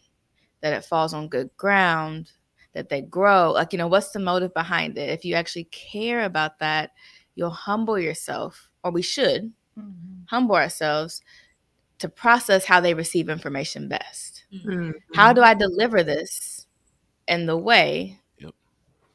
that 0.60 0.72
it 0.72 0.84
falls 0.84 1.14
on 1.14 1.28
good 1.28 1.50
ground, 1.56 2.32
that 2.72 2.88
they 2.88 3.02
grow? 3.02 3.52
Like, 3.52 3.72
you 3.72 3.78
know, 3.78 3.88
what's 3.88 4.10
the 4.10 4.18
motive 4.20 4.54
behind 4.54 4.98
it? 4.98 5.10
If 5.10 5.24
you 5.24 5.34
actually 5.34 5.64
care 5.64 6.24
about 6.24 6.58
that, 6.60 6.90
you'll 7.34 7.50
humble 7.50 7.98
yourself, 7.98 8.70
or 8.82 8.90
we 8.90 9.02
should 9.02 9.52
Mhm. 9.78 10.24
humble 10.26 10.54
ourselves 10.56 11.20
to 12.04 12.08
process 12.10 12.66
how 12.66 12.80
they 12.80 12.92
receive 12.92 13.30
information 13.30 13.88
best. 13.88 14.44
Mhm. 14.52 14.92
How 15.14 15.32
do 15.32 15.40
I 15.40 15.54
deliver 15.54 16.02
this 16.02 16.66
in 17.26 17.46
the 17.46 17.56
way 17.56 18.20
Yep. 18.38 18.54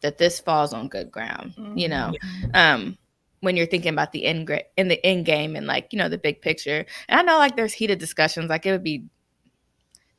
that 0.01 0.17
this 0.17 0.39
falls 0.39 0.73
on 0.73 0.87
good 0.89 1.11
ground? 1.11 1.53
You 1.75 1.87
Mhm. 1.87 1.89
know, 1.89 2.13
um, 2.55 2.97
when 3.41 3.55
you're 3.55 3.67
thinking 3.67 3.93
about 3.93 4.11
the 4.11 4.25
end 4.25 4.47
gra- 4.47 4.63
in 4.75 4.87
the 4.87 5.05
end 5.05 5.25
game 5.27 5.55
and 5.55 5.67
like 5.67 5.93
you 5.93 5.99
know 5.99 6.09
the 6.09 6.17
big 6.17 6.41
picture. 6.41 6.83
And 7.07 7.19
I 7.19 7.21
know 7.21 7.37
like 7.37 7.55
there's 7.55 7.73
heated 7.73 7.99
discussions. 7.99 8.49
Like 8.49 8.65
it 8.65 8.71
would 8.71 8.83
be 8.83 9.05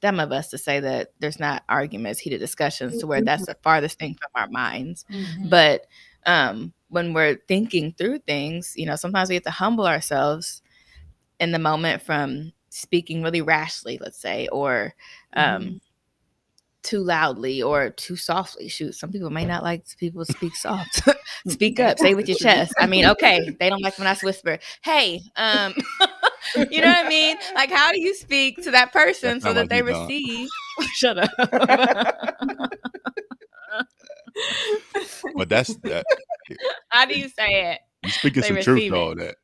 dumb 0.01 0.21
of 0.21 0.31
us 0.33 0.49
to 0.51 0.59
say 0.59 0.79
that 0.81 1.13
there's 1.19 1.41
not 1.41 1.65
arguments, 1.69 2.21
heated 2.21 2.39
discussions, 2.39 2.99
to 2.99 3.07
where 3.09 3.21
that's 3.21 3.47
the 3.47 3.57
farthest 3.63 3.99
thing 3.99 4.15
from 4.15 4.31
our 4.43 4.49
minds. 4.49 5.05
Mhm. 5.11 5.51
But 5.51 5.87
um, 6.25 6.73
when 6.89 7.13
we're 7.15 7.37
thinking 7.49 7.93
through 7.95 8.21
things, 8.21 8.75
you 8.77 8.87
know, 8.87 8.97
sometimes 8.97 9.29
we 9.29 9.35
have 9.35 9.45
to 9.45 9.51
humble 9.51 9.87
ourselves 9.87 10.63
in 11.39 11.53
the 11.53 11.59
moment 11.59 12.03
from 12.03 12.53
speaking 12.71 13.23
really 13.23 13.43
rashly, 13.43 13.99
let's 14.01 14.19
say, 14.19 14.49
or 14.49 14.95
um, 15.35 15.81
too 16.83 17.03
loudly 17.05 17.63
or 17.63 17.91
too 17.91 18.17
softly. 18.17 18.69
Shoot, 18.69 18.95
some 18.95 19.13
people 19.13 19.31
may 19.31 19.45
not 19.45 19.63
like 19.63 19.85
people 19.99 20.25
to 20.25 20.33
speak 20.33 20.57
soft. 20.57 21.03
speak 21.49 21.81
up, 21.81 21.99
say 21.99 22.15
with 22.15 22.29
your 22.29 22.39
chest. 22.39 22.75
I 22.79 22.87
mean, 22.87 23.07
okay, 23.07 23.57
they 23.59 23.69
don't 23.69 23.83
like 23.83 23.99
when 23.99 24.07
I 24.07 24.17
whisper, 24.23 24.59
"Hey," 24.83 25.21
um, 25.37 25.75
you 26.71 26.81
know 26.81 26.89
what 26.89 27.07
I 27.07 27.09
mean? 27.09 27.37
Like, 27.55 27.71
how 27.71 27.93
do 27.93 28.01
you 28.01 28.15
speak 28.15 28.63
to 28.63 28.71
that 28.73 28.93
person 28.93 29.41
so 29.41 29.53
that 29.53 29.69
they 29.69 29.83
like 29.83 29.87
me, 29.87 29.93
dog. 29.93 30.09
receive? 30.09 30.49
Shut 30.95 31.19
up. 31.19 31.31
But 35.35 35.49
that's 35.49 35.75
that. 35.79 36.05
how 36.89 37.07
do 37.07 37.19
you 37.19 37.29
say 37.29 37.73
it? 37.73 37.81
You 38.03 38.11
speaking 38.11 38.43
They 38.43 38.49
some 38.49 38.63
truth 38.63 38.93
all 38.93 39.15
that. 39.15 39.37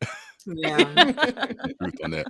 Yeah. 0.47 0.85
truth 1.83 1.95
on 2.05 2.11
that. 2.13 2.29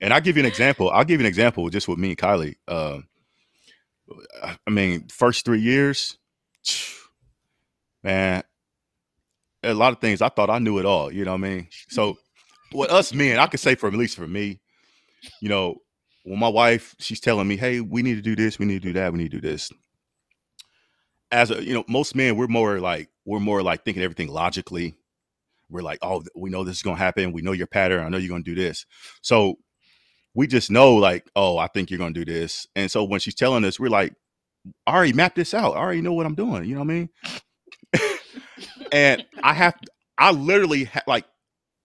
And 0.00 0.12
I'll 0.12 0.20
give 0.20 0.36
you 0.36 0.42
an 0.42 0.46
example. 0.46 0.90
I'll 0.90 1.04
give 1.04 1.20
you 1.20 1.26
an 1.26 1.28
example 1.28 1.68
just 1.70 1.88
with 1.88 1.98
me 1.98 2.10
and 2.10 2.18
Kylie. 2.18 2.56
Um, 2.68 3.08
I 4.42 4.56
I 4.66 4.70
mean, 4.70 5.08
first 5.08 5.44
three 5.44 5.60
years, 5.60 6.18
man, 8.02 8.42
a 9.62 9.74
lot 9.74 9.92
of 9.92 10.00
things 10.00 10.22
I 10.22 10.28
thought 10.28 10.50
I 10.50 10.58
knew 10.58 10.78
it 10.78 10.86
all. 10.86 11.12
You 11.12 11.24
know 11.24 11.32
what 11.32 11.44
I 11.44 11.48
mean? 11.48 11.68
So, 11.88 12.18
with 12.72 12.90
us 12.90 13.12
men, 13.12 13.38
I 13.38 13.46
could 13.46 13.60
say 13.60 13.74
for 13.74 13.88
at 13.88 13.94
least 13.94 14.16
for 14.16 14.26
me, 14.28 14.60
you 15.40 15.48
know, 15.48 15.76
when 16.24 16.38
my 16.38 16.48
wife 16.48 16.94
she's 16.98 17.20
telling 17.20 17.48
me, 17.48 17.56
"Hey, 17.56 17.80
we 17.80 18.02
need 18.02 18.16
to 18.16 18.22
do 18.22 18.36
this, 18.36 18.58
we 18.58 18.66
need 18.66 18.82
to 18.82 18.88
do 18.88 18.92
that, 18.94 19.12
we 19.12 19.18
need 19.18 19.30
to 19.32 19.40
do 19.40 19.48
this." 19.48 19.70
As 21.32 21.50
a, 21.50 21.62
you 21.62 21.74
know, 21.74 21.84
most 21.88 22.14
men, 22.14 22.36
we're 22.36 22.46
more 22.46 22.80
like 22.80 23.08
we're 23.24 23.40
more 23.40 23.62
like 23.62 23.84
thinking 23.84 24.02
everything 24.02 24.28
logically. 24.28 24.94
We're 25.68 25.82
like, 25.82 25.98
"Oh, 26.02 26.22
we 26.34 26.50
know 26.50 26.64
this 26.64 26.76
is 26.76 26.82
gonna 26.82 26.96
happen. 26.96 27.32
We 27.32 27.42
know 27.42 27.52
your 27.52 27.66
pattern. 27.66 28.04
I 28.04 28.08
know 28.08 28.18
you're 28.18 28.28
gonna 28.28 28.44
do 28.44 28.54
this." 28.54 28.86
So 29.22 29.58
we 30.34 30.46
just 30.46 30.70
know, 30.70 30.94
like, 30.94 31.28
"Oh, 31.36 31.58
I 31.58 31.66
think 31.68 31.90
you're 31.90 31.98
gonna 31.98 32.12
do 32.12 32.24
this." 32.24 32.66
And 32.76 32.90
so 32.90 33.04
when 33.04 33.20
she's 33.20 33.34
telling 33.34 33.64
us, 33.64 33.80
we're 33.80 33.88
like, 33.90 34.14
"I 34.86 34.94
already 34.94 35.12
mapped 35.12 35.36
this 35.36 35.54
out. 35.54 35.76
I 35.76 35.80
already 35.80 36.02
know 36.02 36.12
what 36.12 36.26
I'm 36.26 36.34
doing." 36.34 36.64
You 36.64 36.74
know 36.74 36.82
what 36.82 36.90
I 36.90 36.94
mean? 36.94 37.08
and 38.92 39.24
I 39.42 39.54
have, 39.54 39.74
I 40.18 40.30
literally 40.32 40.84
ha- 40.84 41.02
like, 41.06 41.24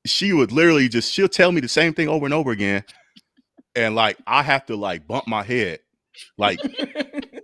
she 0.05 0.33
would 0.33 0.51
literally 0.51 0.89
just 0.89 1.13
she'll 1.13 1.27
tell 1.29 1.51
me 1.51 1.61
the 1.61 1.67
same 1.67 1.93
thing 1.93 2.07
over 2.07 2.25
and 2.25 2.33
over 2.33 2.51
again, 2.51 2.83
and 3.75 3.95
like 3.95 4.17
I 4.27 4.43
have 4.43 4.65
to 4.67 4.75
like 4.75 5.07
bump 5.07 5.27
my 5.27 5.43
head, 5.43 5.79
like 6.37 6.59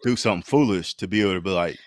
do 0.03 0.15
something 0.15 0.43
foolish 0.43 0.95
to 0.95 1.07
be 1.07 1.21
able 1.21 1.33
to 1.33 1.41
be 1.41 1.51
like, 1.51 1.77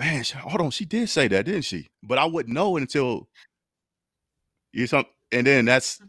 man, 0.00 0.22
sh- 0.24 0.32
hold 0.32 0.62
on, 0.62 0.70
she 0.70 0.86
did 0.86 1.08
say 1.10 1.28
that, 1.28 1.44
didn't 1.44 1.64
she? 1.64 1.90
But 2.02 2.18
I 2.18 2.24
wouldn't 2.24 2.54
know 2.54 2.78
until 2.78 3.28
you 4.72 4.86
some, 4.86 5.04
and 5.30 5.46
then 5.46 5.66
that's, 5.66 5.98
mm-hmm. 5.98 6.06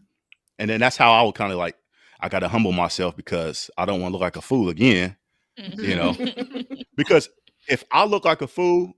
and 0.59 0.69
then 0.69 0.79
that's 0.79 0.95
how 0.95 1.11
I 1.11 1.21
would 1.23 1.35
kind 1.35 1.51
of 1.51 1.57
like, 1.57 1.75
I 2.21 2.29
got 2.29 2.39
to 2.39 2.47
humble 2.47 2.71
myself 2.71 3.17
because 3.17 3.69
I 3.77 3.85
don't 3.85 3.99
want 3.99 4.11
to 4.11 4.13
look 4.13 4.21
like 4.21 4.37
a 4.37 4.41
fool 4.41 4.69
again, 4.69 5.17
you 5.57 5.95
know, 5.95 6.13
mm-hmm. 6.13 6.73
because 6.95 7.27
if 7.67 7.83
I 7.91 8.05
look 8.05 8.23
like 8.23 8.41
a 8.41 8.47
fool 8.47 8.93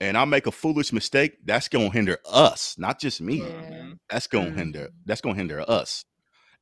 and 0.00 0.16
I 0.16 0.24
make 0.24 0.46
a 0.46 0.52
foolish 0.52 0.94
mistake, 0.94 1.36
that's 1.44 1.68
gonna 1.68 1.90
hinder 1.90 2.18
us, 2.30 2.76
not 2.78 2.98
just 2.98 3.20
me. 3.20 3.42
Yeah. 3.42 3.90
That's 4.08 4.28
gonna 4.28 4.50
hinder. 4.50 4.84
Mm-hmm. 4.84 5.02
That's 5.04 5.20
gonna 5.20 5.34
hinder 5.34 5.62
us. 5.68 6.04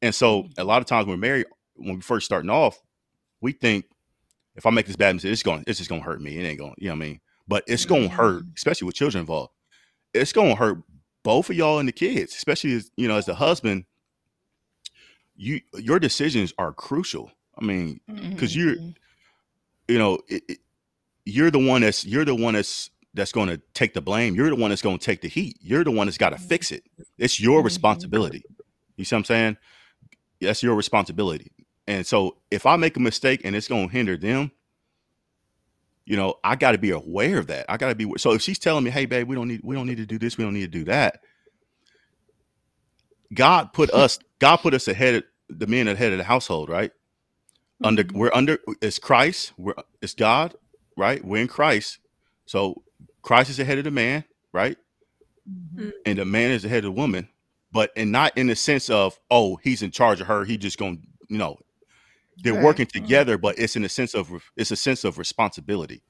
And 0.02 0.14
so 0.14 0.48
a 0.58 0.64
lot 0.64 0.82
of 0.82 0.88
times 0.88 1.06
when 1.06 1.16
we're 1.16 1.28
married, 1.28 1.46
when 1.76 1.96
we 1.96 2.00
first 2.00 2.26
starting 2.26 2.50
off, 2.50 2.80
we 3.40 3.52
think 3.52 3.84
if 4.56 4.66
I 4.66 4.70
make 4.70 4.86
this 4.86 4.96
bad 4.96 5.14
mistake, 5.14 5.32
it's 5.32 5.42
going, 5.42 5.62
it's 5.66 5.78
just 5.78 5.90
gonna 5.90 6.02
hurt 6.02 6.20
me. 6.20 6.36
It 6.36 6.44
ain't 6.44 6.58
going, 6.58 6.74
to, 6.74 6.82
you 6.82 6.88
know 6.88 6.94
what 6.96 7.04
I 7.04 7.08
mean? 7.08 7.20
But 7.48 7.64
it's 7.66 7.84
gonna 7.84 8.08
hurt, 8.08 8.44
especially 8.56 8.86
with 8.86 8.94
children 8.96 9.20
involved. 9.20 9.52
It's 10.14 10.32
gonna 10.32 10.56
hurt 10.56 10.78
both 11.22 11.50
of 11.50 11.56
y'all 11.56 11.78
and 11.78 11.88
the 11.88 11.92
kids, 11.92 12.34
especially 12.34 12.74
as 12.74 12.90
you 12.96 13.08
know, 13.08 13.16
as 13.16 13.26
the 13.26 13.34
husband. 13.36 13.84
You 15.36 15.60
your 15.78 15.98
decisions 15.98 16.52
are 16.58 16.72
crucial. 16.72 17.30
I 17.58 17.64
mean, 17.64 18.00
because 18.30 18.54
you're 18.56 18.76
Mhm. 18.76 18.94
you 19.88 19.98
know 19.98 20.18
it, 20.28 20.42
it- 20.48 20.58
you're 21.24 21.50
the 21.50 21.58
one 21.58 21.82
that's 21.82 22.04
you're 22.04 22.24
the 22.24 22.34
one 22.34 22.54
that's 22.54 22.90
that's 23.14 23.32
going 23.32 23.48
to 23.48 23.60
take 23.74 23.94
the 23.94 24.00
blame 24.00 24.34
you're 24.34 24.48
the 24.50 24.54
one 24.56 24.70
that's 24.70 24.82
going 24.82 24.98
to 24.98 25.04
take 25.04 25.20
the 25.22 25.28
heat 25.28 25.56
you're 25.60 25.82
the 25.84 25.90
one 25.90 26.06
that's 26.06 26.18
got 26.18 26.30
to 26.30 26.38
fix 26.38 26.70
it 26.70 26.84
it's 27.18 27.40
your 27.40 27.60
Mhm. 27.60 27.64
responsibility 27.64 28.44
you 28.96 29.04
see 29.04 29.14
what 29.14 29.20
i'm 29.20 29.24
saying 29.24 29.56
that's 30.40 30.62
your 30.62 30.74
responsibility 30.74 31.50
and 31.86 32.06
so 32.06 32.36
if 32.50 32.66
i 32.66 32.76
make 32.76 32.96
a 32.96 33.00
mistake 33.00 33.40
and 33.44 33.56
it's 33.56 33.68
going 33.68 33.88
to 33.88 33.92
hinder 33.92 34.16
them 34.16 34.50
you 36.06 36.16
know 36.16 36.34
i 36.42 36.56
got 36.56 36.72
to 36.72 36.78
be 36.78 36.90
aware 36.90 37.38
of 37.38 37.48
that 37.48 37.66
i 37.68 37.76
got 37.76 37.88
to 37.88 37.94
be 37.94 38.10
so 38.16 38.32
if 38.32 38.40
she's 38.40 38.58
telling 38.58 38.84
me 38.84 38.90
hey 38.90 39.04
babe 39.04 39.28
we 39.28 39.34
don't 39.34 39.48
need 39.48 39.60
we 39.62 39.76
don't 39.76 39.86
need 39.86 39.98
to 39.98 40.06
do 40.06 40.18
this 40.18 40.38
we 40.38 40.44
don't 40.44 40.54
need 40.54 40.72
to 40.72 40.78
do 40.78 40.84
that 40.84 41.20
god 43.34 43.72
put 43.72 43.90
us 43.94 44.18
god 44.38 44.56
put 44.56 44.72
us 44.72 44.88
ahead 44.88 45.16
of 45.16 45.24
the 45.48 45.66
men 45.66 45.86
ahead 45.86 46.12
of 46.12 46.18
the 46.18 46.24
household 46.24 46.68
right 46.70 46.92
under 47.82 48.04
mm-hmm. 48.04 48.18
we're 48.18 48.30
under 48.32 48.58
it's 48.80 48.98
Christ, 48.98 49.52
we're 49.56 49.74
it's 50.00 50.14
God, 50.14 50.54
right? 50.96 51.24
We're 51.24 51.42
in 51.42 51.48
Christ. 51.48 51.98
So 52.46 52.82
Christ 53.22 53.50
is 53.50 53.58
ahead 53.58 53.78
of 53.78 53.84
the 53.84 53.90
man, 53.90 54.24
right? 54.52 54.76
Mm-hmm. 55.48 55.86
Mm. 55.88 55.92
And 56.06 56.18
the 56.18 56.24
man 56.24 56.50
is 56.50 56.64
ahead 56.64 56.78
of 56.78 56.94
the 56.94 57.00
woman, 57.00 57.28
but 57.72 57.90
and 57.96 58.12
not 58.12 58.36
in 58.38 58.46
the 58.46 58.56
sense 58.56 58.88
of, 58.88 59.18
oh, 59.30 59.56
he's 59.56 59.82
in 59.82 59.90
charge 59.90 60.20
of 60.20 60.26
her, 60.26 60.44
he 60.44 60.56
just 60.56 60.78
gonna, 60.78 60.96
you 61.28 61.38
know, 61.38 61.58
they're 62.38 62.54
Right. 62.54 62.62
working 62.64 62.86
mm-hmm. 62.86 63.02
together, 63.04 63.38
but 63.38 63.58
it's 63.58 63.76
in 63.76 63.84
a 63.84 63.88
sense 63.88 64.14
of 64.14 64.30
it's 64.56 64.70
a 64.70 64.76
sense 64.76 65.04
of 65.04 65.18
responsibility. 65.18 66.02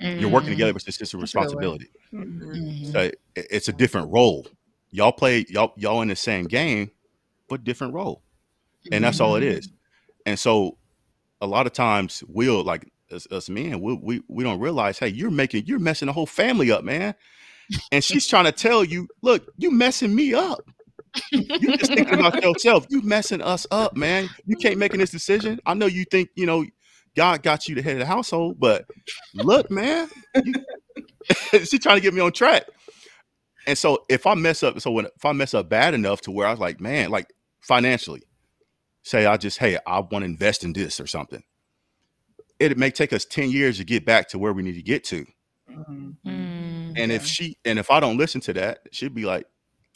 You're 0.00 0.30
working 0.30 0.48
Mhm. 0.50 0.54
together, 0.54 0.72
but 0.72 0.82
it's 0.82 0.88
a 0.88 0.92
sense 0.92 1.14
of 1.14 1.20
That's 1.20 1.34
a 1.34 1.38
responsibility. 1.38 1.86
Mm-hmm. 2.12 2.86
So 2.86 2.98
mm-hmm. 2.98 3.06
it- 3.06 3.20
it's 3.50 3.68
a 3.68 3.72
different 3.72 4.10
role. 4.10 4.46
Y'all 4.90 5.12
play 5.12 5.46
y'all 5.48 5.72
y'all 5.76 6.02
in 6.02 6.08
the 6.08 6.16
same 6.16 6.44
game, 6.46 6.90
but 7.48 7.64
different 7.64 7.94
role. 7.94 8.22
And 8.90 9.04
that's 9.04 9.20
all 9.20 9.36
it 9.36 9.44
is. 9.44 9.68
And 10.26 10.38
so 10.38 10.76
a 11.40 11.46
lot 11.46 11.66
of 11.66 11.72
times 11.72 12.24
we'll 12.28 12.64
like 12.64 12.90
us, 13.12 13.26
us 13.30 13.48
men, 13.48 13.80
we, 13.80 13.94
we 13.94 14.22
we 14.28 14.42
don't 14.44 14.58
realize, 14.60 14.98
hey, 14.98 15.08
you're 15.08 15.30
making 15.30 15.66
you're 15.66 15.78
messing 15.78 16.06
the 16.06 16.12
whole 16.12 16.26
family 16.26 16.70
up, 16.72 16.82
man. 16.84 17.14
And 17.92 18.02
she's 18.04 18.26
trying 18.26 18.44
to 18.44 18.52
tell 18.52 18.84
you, 18.84 19.08
look, 19.22 19.46
you 19.56 19.70
messing 19.70 20.14
me 20.14 20.34
up. 20.34 20.68
You 21.30 21.76
just 21.76 21.92
thinking 21.92 22.18
about 22.18 22.42
yourself. 22.42 22.86
You 22.90 23.02
messing 23.02 23.42
us 23.42 23.66
up, 23.70 23.96
man. 23.96 24.28
You 24.46 24.56
can't 24.56 24.78
making 24.78 25.00
this 25.00 25.10
decision. 25.10 25.60
I 25.66 25.74
know 25.74 25.86
you 25.86 26.04
think, 26.04 26.30
you 26.34 26.46
know, 26.46 26.64
God 27.16 27.42
got 27.42 27.68
you 27.68 27.74
the 27.74 27.82
head 27.82 27.94
of 27.94 27.98
the 28.00 28.06
household, 28.06 28.58
but 28.58 28.86
look, 29.34 29.70
man, 29.70 30.08
you, 30.44 30.54
she's 31.64 31.80
trying 31.80 31.96
to 31.96 32.00
get 32.02 32.14
me 32.14 32.20
on 32.20 32.32
track. 32.32 32.64
And 33.66 33.76
so 33.76 34.04
if 34.08 34.26
I 34.26 34.34
mess 34.34 34.62
up, 34.62 34.80
so 34.80 34.90
when 34.90 35.06
if 35.06 35.24
I 35.24 35.32
mess 35.32 35.54
up 35.54 35.68
bad 35.68 35.94
enough 35.94 36.20
to 36.22 36.30
where 36.30 36.46
I 36.46 36.50
was 36.50 36.60
like, 36.60 36.80
man, 36.80 37.10
like 37.10 37.32
financially, 37.60 38.22
say 39.02 39.26
I 39.26 39.36
just, 39.36 39.58
hey, 39.58 39.78
I 39.86 40.00
want 40.00 40.22
to 40.22 40.24
invest 40.24 40.64
in 40.64 40.72
this 40.72 40.98
or 41.00 41.06
something. 41.06 41.42
It 42.58 42.76
may 42.78 42.90
take 42.90 43.12
us 43.12 43.24
10 43.24 43.50
years 43.50 43.78
to 43.78 43.84
get 43.84 44.04
back 44.04 44.28
to 44.30 44.38
where 44.38 44.52
we 44.52 44.62
need 44.62 44.74
to 44.74 44.82
get 44.82 45.04
to. 45.04 45.26
Mhm. 45.70 46.16
Mm. 46.26 46.94
And 46.96 47.12
if 47.12 47.24
she 47.26 47.56
and 47.64 47.78
if 47.78 47.90
I 47.90 48.00
don't 48.00 48.16
listen 48.18 48.40
to 48.42 48.52
that, 48.54 48.80
she'd 48.92 49.14
be 49.14 49.24
like, 49.24 49.46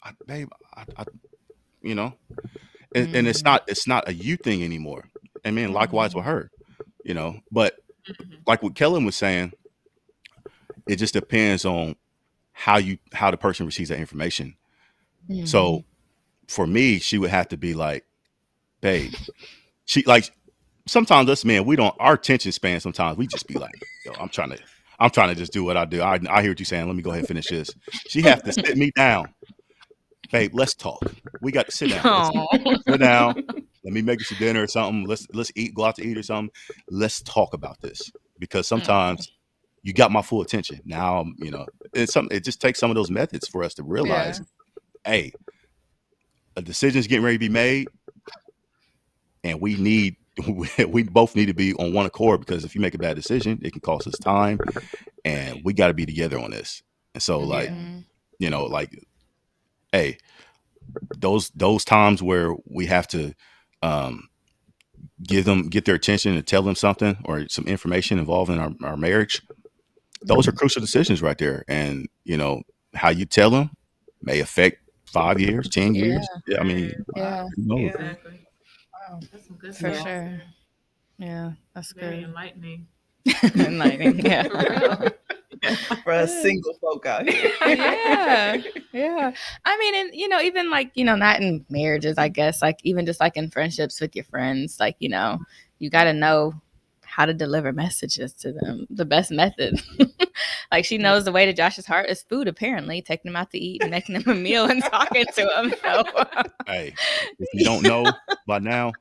I, 0.03 0.11
babe, 0.25 0.49
I, 0.75 0.85
I 0.97 1.05
you 1.81 1.95
know, 1.95 2.13
and, 2.95 3.15
and 3.15 3.27
it's 3.27 3.43
not 3.43 3.63
it's 3.67 3.87
not 3.87 4.07
a 4.07 4.13
you 4.13 4.37
thing 4.37 4.63
anymore. 4.63 5.05
I 5.45 5.51
mean, 5.51 5.73
likewise 5.73 6.11
mm-hmm. 6.11 6.19
with 6.19 6.25
her, 6.25 6.51
you 7.03 7.13
know. 7.13 7.39
But 7.51 7.75
mm-hmm. 8.09 8.35
like 8.45 8.63
what 8.63 8.75
Kellen 8.75 9.05
was 9.05 9.15
saying, 9.15 9.53
it 10.87 10.97
just 10.97 11.13
depends 11.13 11.65
on 11.65 11.95
how 12.51 12.77
you 12.77 12.97
how 13.13 13.31
the 13.31 13.37
person 13.37 13.65
receives 13.65 13.89
that 13.89 13.99
information. 13.99 14.55
So 15.45 15.71
mm-hmm. 15.71 15.87
for 16.47 16.65
me, 16.65 16.99
she 16.99 17.17
would 17.17 17.29
have 17.29 17.49
to 17.49 17.57
be 17.57 17.73
like, 17.73 18.05
babe, 18.81 19.13
she 19.85 20.03
like 20.03 20.31
sometimes 20.87 21.29
us 21.29 21.43
men, 21.43 21.65
we 21.65 21.75
don't 21.75 21.95
our 21.99 22.13
attention 22.13 22.51
span 22.51 22.79
sometimes 22.79 23.17
we 23.17 23.27
just 23.27 23.47
be 23.47 23.55
like, 23.55 23.75
yo, 24.05 24.13
I'm 24.19 24.29
trying 24.29 24.51
to 24.51 24.59
I'm 24.99 25.11
trying 25.11 25.29
to 25.29 25.35
just 25.35 25.53
do 25.53 25.63
what 25.63 25.77
I 25.77 25.85
do. 25.85 26.01
I, 26.01 26.19
I 26.29 26.41
hear 26.41 26.51
what 26.51 26.59
you're 26.59 26.65
saying. 26.65 26.87
Let 26.87 26.95
me 26.95 27.03
go 27.03 27.11
ahead 27.11 27.19
and 27.19 27.27
finish 27.27 27.47
this. 27.49 27.69
She 28.07 28.21
have 28.23 28.41
to 28.43 28.53
sit 28.53 28.77
me 28.77 28.91
down. 28.95 29.33
Babe, 30.31 30.51
let's 30.53 30.73
talk. 30.73 31.01
We 31.41 31.51
got 31.51 31.67
to 31.69 31.75
sit 31.75 31.89
down. 31.89 32.33
Sit 32.87 32.99
down. 32.99 33.35
Let 33.83 33.93
me 33.93 34.01
make 34.01 34.19
you 34.19 34.25
some 34.25 34.37
dinner 34.37 34.63
or 34.63 34.67
something. 34.67 35.05
Let's 35.07 35.25
let's 35.33 35.51
eat, 35.55 35.73
go 35.73 35.85
out 35.85 35.95
to 35.95 36.05
eat 36.05 36.17
or 36.17 36.23
something. 36.23 36.53
Let's 36.89 37.21
talk 37.21 37.53
about 37.53 37.79
this. 37.81 38.11
Because 38.37 38.67
sometimes 38.67 39.31
you 39.83 39.93
got 39.93 40.11
my 40.11 40.21
full 40.21 40.41
attention. 40.41 40.81
Now 40.85 41.19
I'm, 41.19 41.35
you 41.37 41.51
know, 41.51 41.65
it's 41.93 42.11
some 42.11 42.27
it 42.31 42.43
just 42.43 42.59
takes 42.59 42.79
some 42.79 42.91
of 42.91 42.95
those 42.95 43.09
methods 43.09 43.47
for 43.47 43.63
us 43.63 43.73
to 43.75 43.83
realize, 43.83 44.41
hey, 45.05 45.31
a 46.57 46.61
decision's 46.61 47.07
getting 47.07 47.23
ready 47.23 47.35
to 47.37 47.39
be 47.39 47.49
made, 47.49 47.87
and 49.43 49.61
we 49.61 49.75
need 49.75 50.17
we 50.87 51.03
both 51.03 51.35
need 51.35 51.45
to 51.47 51.53
be 51.53 51.73
on 51.75 51.93
one 51.93 52.05
accord 52.05 52.41
because 52.41 52.65
if 52.65 52.75
you 52.75 52.81
make 52.81 52.93
a 52.93 52.99
bad 52.99 53.15
decision, 53.15 53.59
it 53.63 53.71
can 53.71 53.81
cost 53.81 54.07
us 54.07 54.17
time, 54.19 54.59
and 55.23 55.61
we 55.63 55.73
got 55.73 55.87
to 55.87 55.93
be 55.93 56.05
together 56.05 56.37
on 56.39 56.51
this. 56.51 56.83
And 57.13 57.23
so, 57.23 57.39
like, 57.39 57.69
Mhm. 57.69 58.05
you 58.39 58.49
know, 58.49 58.65
like, 58.65 58.91
hey, 59.91 60.17
those 61.17 61.49
those 61.51 61.85
times 61.85 62.21
where 62.23 62.53
we 62.65 62.85
have 62.87 63.07
to 63.09 63.33
um, 63.81 64.29
give 65.23 65.45
them 65.45 65.69
get 65.69 65.85
their 65.85 65.95
attention 65.95 66.35
and 66.35 66.45
tell 66.47 66.61
them 66.63 66.75
something 66.75 67.17
or 67.25 67.47
some 67.49 67.65
information 67.67 68.19
involving 68.19 68.59
our, 68.59 68.71
our 68.83 68.97
marriage, 68.97 69.41
those 70.23 70.47
are 70.47 70.51
crucial 70.51 70.81
decisions 70.81 71.21
right 71.21 71.37
there. 71.37 71.63
And 71.67 72.07
you 72.25 72.37
know 72.37 72.61
how 72.95 73.09
you 73.09 73.25
tell 73.25 73.49
them 73.49 73.71
may 74.21 74.39
affect 74.39 74.77
five 75.05 75.39
years, 75.39 75.69
ten 75.69 75.95
years. 75.95 76.27
Yeah, 76.47 76.59
I 76.59 76.63
mean, 76.63 76.93
Yeah, 77.15 77.47
who 77.55 77.63
knows? 77.65 77.91
Exactly. 77.95 78.47
Wow. 79.09 79.19
That's 79.31 79.47
some 79.47 79.57
good 79.57 79.75
for 79.75 79.93
stuff. 79.93 80.03
sure. 80.07 80.41
Yeah, 81.19 81.51
that's 81.73 81.93
Very 81.93 82.17
good. 82.21 82.25
enlightening. 82.29 82.87
Enlightening. 83.55 84.19
Yeah. 84.25 85.09
Real. 85.63 85.75
For 86.03 86.11
us 86.11 86.41
single 86.41 86.73
folk 86.75 87.05
out 87.05 87.27
here. 87.27 87.51
yeah 87.65 88.61
yeah 88.93 89.31
i 89.65 89.77
mean 89.77 89.95
and 89.95 90.09
you 90.13 90.27
know 90.27 90.39
even 90.41 90.69
like 90.69 90.91
you 90.95 91.05
know 91.05 91.15
not 91.15 91.41
in 91.41 91.65
marriages 91.69 92.17
i 92.17 92.27
guess 92.27 92.61
like 92.61 92.79
even 92.83 93.05
just 93.05 93.19
like 93.19 93.37
in 93.37 93.49
friendships 93.49 93.99
with 94.01 94.15
your 94.15 94.25
friends 94.25 94.79
like 94.79 94.95
you 94.99 95.09
know 95.09 95.39
you 95.79 95.89
got 95.89 96.05
to 96.05 96.13
know 96.13 96.53
how 97.05 97.25
to 97.25 97.33
deliver 97.33 97.71
messages 97.73 98.33
to 98.33 98.51
them 98.51 98.85
the 98.89 99.05
best 99.05 99.31
method 99.31 99.81
like 100.71 100.85
she 100.85 100.97
knows 100.97 101.25
the 101.25 101.31
way 101.31 101.45
to 101.45 101.53
josh's 101.53 101.85
heart 101.85 102.09
is 102.09 102.21
food 102.23 102.47
apparently 102.47 103.01
taking 103.01 103.29
him 103.29 103.35
out 103.35 103.49
to 103.49 103.57
eat 103.57 103.81
and 103.81 103.89
making 103.91 104.15
him 104.15 104.29
a 104.29 104.35
meal 104.35 104.65
and 104.65 104.83
talking 104.83 105.25
to 105.33 105.49
him 105.57 105.73
so 105.81 106.03
Hey, 106.67 106.93
if 107.39 107.47
you 107.53 107.63
don't 107.63 107.81
know 107.81 108.05
by 108.45 108.59
now, 108.59 108.91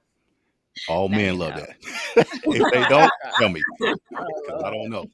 all 0.88 1.08
Now 1.08 1.16
men 1.16 1.38
love 1.38 1.56
know. 1.56 1.66
that. 2.16 2.26
if 2.44 2.70
they 2.72 2.84
don't, 2.88 3.12
tell 3.38 3.48
me. 3.48 3.62
'cause 4.46 4.62
I 4.64 4.70
don't 4.70 4.90
know. 4.90 5.04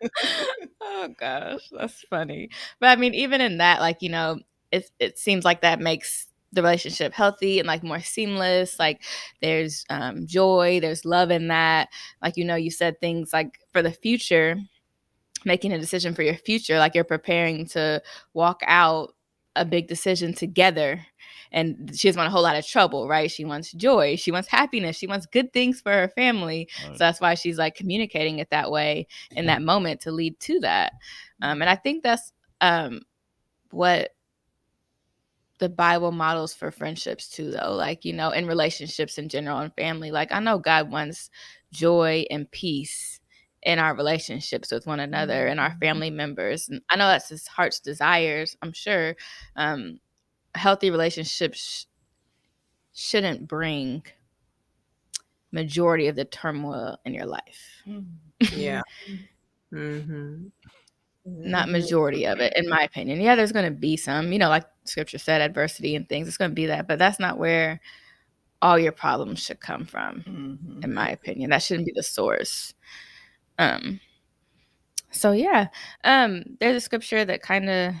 oh 0.80 1.08
gosh, 1.18 1.68
that's 1.70 2.02
funny. 2.10 2.50
But 2.80 2.90
I 2.90 2.96
mean, 2.96 3.14
even 3.14 3.40
in 3.40 3.58
that, 3.58 3.80
like 3.80 4.02
you 4.02 4.08
know, 4.10 4.38
it 4.70 4.90
it 4.98 5.18
seems 5.18 5.44
like 5.44 5.62
that 5.62 5.80
makes 5.80 6.26
the 6.52 6.62
relationship 6.62 7.12
healthy 7.12 7.58
and 7.58 7.66
like 7.66 7.82
more 7.82 8.00
seamless. 8.00 8.78
Like 8.78 9.02
there's 9.42 9.84
um, 9.90 10.26
joy, 10.26 10.78
there's 10.80 11.04
love 11.04 11.30
in 11.30 11.48
that. 11.48 11.88
Like 12.22 12.36
you 12.36 12.44
know, 12.44 12.56
you 12.56 12.70
said 12.70 13.00
things 13.00 13.32
like 13.32 13.58
for 13.72 13.82
the 13.82 13.92
future, 13.92 14.56
making 15.44 15.72
a 15.72 15.78
decision 15.78 16.14
for 16.14 16.22
your 16.22 16.36
future, 16.36 16.78
like 16.78 16.94
you're 16.94 17.04
preparing 17.04 17.66
to 17.68 18.02
walk 18.34 18.60
out 18.66 19.14
a 19.56 19.64
big 19.64 19.88
decision 19.88 20.32
together. 20.32 21.04
And 21.52 21.90
she 21.94 22.08
doesn't 22.08 22.18
want 22.18 22.28
a 22.28 22.30
whole 22.30 22.42
lot 22.42 22.56
of 22.56 22.66
trouble, 22.66 23.08
right? 23.08 23.30
She 23.30 23.44
wants 23.44 23.72
joy. 23.72 24.16
She 24.16 24.30
wants 24.30 24.48
happiness. 24.48 24.96
She 24.96 25.06
wants 25.06 25.26
good 25.26 25.52
things 25.52 25.80
for 25.80 25.92
her 25.92 26.08
family. 26.08 26.68
Right. 26.82 26.92
So 26.96 27.04
that's 27.04 27.20
why 27.20 27.34
she's 27.34 27.58
like 27.58 27.74
communicating 27.74 28.38
it 28.38 28.50
that 28.50 28.70
way 28.70 29.06
in 29.34 29.46
that 29.46 29.62
moment 29.62 30.00
to 30.02 30.12
lead 30.12 30.38
to 30.40 30.60
that. 30.60 30.92
Um, 31.42 31.62
and 31.62 31.70
I 31.70 31.76
think 31.76 32.02
that's 32.02 32.32
um, 32.60 33.02
what 33.70 34.10
the 35.58 35.68
Bible 35.68 36.12
models 36.12 36.54
for 36.54 36.70
friendships 36.70 37.28
too, 37.28 37.50
though. 37.50 37.74
Like, 37.74 38.04
you 38.04 38.12
know, 38.12 38.30
in 38.30 38.46
relationships 38.46 39.18
in 39.18 39.28
general 39.28 39.58
and 39.58 39.74
family. 39.74 40.10
Like, 40.10 40.32
I 40.32 40.40
know 40.40 40.58
God 40.58 40.90
wants 40.90 41.30
joy 41.72 42.24
and 42.30 42.50
peace 42.50 43.20
in 43.62 43.78
our 43.80 43.94
relationships 43.94 44.70
with 44.70 44.86
one 44.86 45.00
another 45.00 45.48
and 45.48 45.58
our 45.58 45.70
Mm-hmm. 45.70 45.78
family 45.80 46.10
members. 46.10 46.68
And 46.68 46.80
I 46.90 46.96
know 46.96 47.08
that's 47.08 47.28
his 47.28 47.46
heart's 47.48 47.80
desires, 47.80 48.56
I'm 48.62 48.72
sure. 48.72 49.16
Um, 49.56 49.98
healthy 50.58 50.90
relationships 50.90 51.86
shouldn't 52.94 53.48
bring 53.48 54.02
majority 55.52 56.08
of 56.08 56.16
the 56.16 56.24
turmoil 56.24 56.98
in 57.04 57.14
your 57.14 57.26
life. 57.26 57.82
Yeah. 58.54 58.82
Mm-hmm. 59.70 60.46
Not 61.26 61.68
majority 61.68 62.26
of 62.26 62.40
it, 62.40 62.54
in 62.56 62.68
my 62.70 62.80
opinion. 62.82 63.20
Yeah, 63.20 63.34
there's 63.34 63.52
going 63.52 63.66
to 63.66 63.78
be 63.78 63.98
some, 63.98 64.32
you 64.32 64.38
know, 64.38 64.48
like 64.48 64.64
scripture 64.84 65.18
said, 65.18 65.42
adversity 65.42 65.94
and 65.94 66.08
things. 66.08 66.26
It's 66.26 66.38
going 66.38 66.50
to 66.50 66.54
be 66.54 66.66
that, 66.66 66.88
but 66.88 66.98
that's 66.98 67.20
not 67.20 67.38
where 67.38 67.80
all 68.62 68.78
your 68.78 68.92
problems 68.92 69.40
should 69.40 69.60
come 69.60 69.84
from, 69.84 70.22
Mhm. 70.22 70.84
in 70.84 70.94
my 70.94 71.10
opinion. 71.10 71.50
That 71.50 71.62
shouldn't 71.62 71.86
be 71.86 71.92
the 71.94 72.02
source. 72.02 72.74
Um. 73.58 74.00
So 75.10 75.32
yeah, 75.32 75.68
um, 76.04 76.44
there's 76.60 76.76
a 76.76 76.80
scripture 76.80 77.24
that 77.24 77.42
kind 77.42 77.68
of 77.70 77.94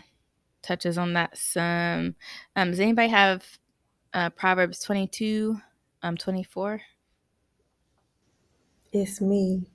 touches 0.62 0.98
on 0.98 1.14
that 1.14 1.36
some. 1.36 2.14
Um, 2.56 2.70
does 2.70 2.80
anybody 2.80 3.08
have 3.08 3.44
uh, 4.12 4.30
Proverbs 4.30 4.80
22, 4.80 5.58
um, 6.02 6.16
24? 6.16 6.80
It's 8.92 9.20
me. 9.20 9.66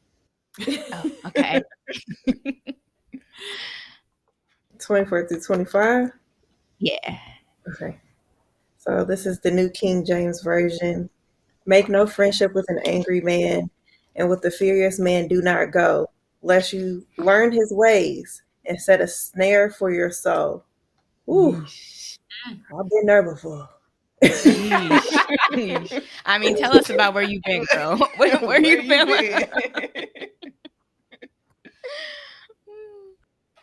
Oh, 0.67 1.12
okay. 1.28 1.62
24 4.80 5.28
through 5.28 5.39
25. 5.39 6.10
yeah. 6.80 7.17
Okay. 7.67 7.98
So 8.78 9.06
this 9.06 9.26
is 9.26 9.39
the 9.39 9.52
New 9.52 9.69
King 9.69 10.06
James 10.06 10.41
Version. 10.41 11.10
Make 11.65 11.88
no 11.88 12.06
friendship 12.06 12.54
with 12.54 12.65
an 12.67 12.80
angry 12.86 13.22
man, 13.22 13.69
and 14.17 14.30
with 14.30 14.41
the 14.41 14.52
furious 14.52 15.00
man 15.00 15.30
do 15.30 15.41
not 15.41 15.72
go, 15.72 16.10
lest 16.41 16.74
you 16.74 17.06
learn 17.17 17.54
his 17.54 17.72
ways 17.72 18.43
and 18.65 18.82
set 18.82 19.00
a 19.00 19.08
snare 19.08 19.69
for 19.69 19.91
your 19.91 20.12
soul. 20.12 20.65
Ooh, 21.29 21.65
I've 22.45 22.89
been 22.89 23.05
there 23.05 23.23
before. 23.23 23.69
I 26.25 26.38
mean, 26.39 26.55
tell 26.55 26.73
us 26.73 26.89
about 26.89 27.13
where 27.13 27.23
you've 27.23 27.43
been, 27.43 27.65
girl. 27.73 27.97
Where, 28.17 28.38
where 28.41 28.62
you 28.62 28.88
been? 28.88 29.07
been? 29.07 29.43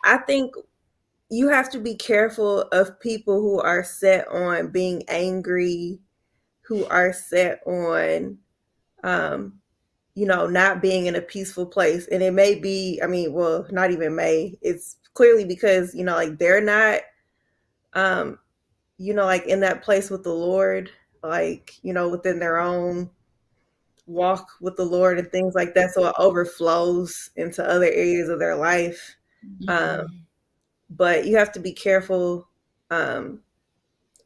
I 0.03 0.17
think 0.17 0.53
you 1.29 1.49
have 1.49 1.71
to 1.71 1.79
be 1.79 1.95
careful 1.95 2.61
of 2.71 2.99
people 2.99 3.41
who 3.41 3.59
are 3.61 3.83
set 3.83 4.27
on 4.27 4.71
being 4.71 5.03
angry, 5.07 5.99
who 6.61 6.85
are 6.85 7.13
set 7.13 7.61
on, 7.65 8.37
um, 9.03 9.59
you 10.15 10.25
know, 10.25 10.47
not 10.47 10.81
being 10.81 11.05
in 11.05 11.15
a 11.15 11.21
peaceful 11.21 11.65
place. 11.65 12.07
And 12.07 12.21
it 12.21 12.33
may 12.33 12.55
be, 12.55 12.99
I 13.03 13.07
mean, 13.07 13.33
well, 13.33 13.65
not 13.71 13.91
even 13.91 14.15
may. 14.15 14.57
It's 14.61 14.97
clearly 15.13 15.45
because 15.45 15.95
you 15.95 16.03
know, 16.03 16.15
like 16.15 16.37
they're 16.37 16.61
not, 16.61 17.01
um, 17.93 18.39
you 18.97 19.13
know, 19.13 19.25
like 19.25 19.45
in 19.45 19.59
that 19.61 19.83
place 19.83 20.09
with 20.09 20.23
the 20.23 20.33
Lord, 20.33 20.91
like 21.23 21.73
you 21.81 21.93
know, 21.93 22.09
within 22.09 22.39
their 22.39 22.59
own 22.59 23.09
walk 24.05 24.47
with 24.59 24.75
the 24.75 24.85
Lord 24.85 25.19
and 25.19 25.31
things 25.31 25.53
like 25.55 25.73
that. 25.75 25.91
So 25.91 26.07
it 26.07 26.15
overflows 26.17 27.29
into 27.35 27.63
other 27.63 27.85
areas 27.85 28.29
of 28.29 28.39
their 28.39 28.55
life. 28.55 29.15
Um, 29.67 30.25
but 30.89 31.25
you 31.25 31.37
have 31.37 31.51
to 31.53 31.59
be 31.59 31.73
careful 31.73 32.47
um, 32.89 33.39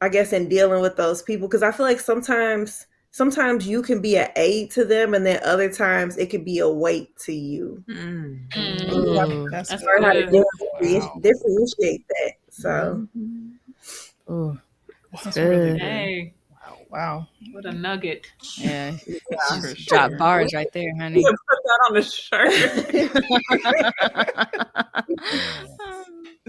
i 0.00 0.08
guess 0.08 0.32
in 0.32 0.48
dealing 0.48 0.82
with 0.82 0.96
those 0.96 1.22
people 1.22 1.48
because 1.48 1.62
i 1.62 1.70
feel 1.70 1.86
like 1.86 2.00
sometimes 2.00 2.86
sometimes 3.16 3.66
you 3.66 3.80
can 3.80 4.02
be 4.02 4.18
an 4.18 4.28
aid 4.36 4.70
to 4.70 4.84
them 4.84 5.14
and 5.14 5.24
then 5.24 5.40
other 5.42 5.72
times 5.72 6.18
it 6.18 6.28
can 6.28 6.44
be 6.44 6.58
a 6.58 6.68
weight 6.68 7.16
to 7.16 7.32
you. 7.32 7.82
Mm. 7.88 8.40
And 8.52 8.90
you 8.92 9.16
have 9.18 9.30
to 9.30 9.48
That's 9.50 9.70
That's 9.70 9.82
learn 9.82 10.04
how 10.04 10.12
to 10.12 10.20
differentiate, 10.20 11.14
Wow. 11.14 11.20
differentiate 11.22 12.08
that 12.08 12.32
so 12.50 13.08
Ooh. 14.30 14.58
That's 15.24 15.36
really 15.36 15.72
Good. 15.72 15.80
Hey, 15.80 16.32
Wow. 16.90 17.26
what 17.52 17.64
a 17.66 17.72
nugget. 17.72 18.26
Yeah. 18.58 18.92
For 18.92 19.72
Just 19.74 19.86
Drop 19.88 20.10
sure. 20.10 20.18
bars 20.18 20.52
right 20.54 20.72
there, 20.72 20.94
honey. 20.98 21.22
Put 21.24 21.34
that 21.64 21.80
on 21.88 21.94
the 21.94 22.02
shirt. 22.02 22.52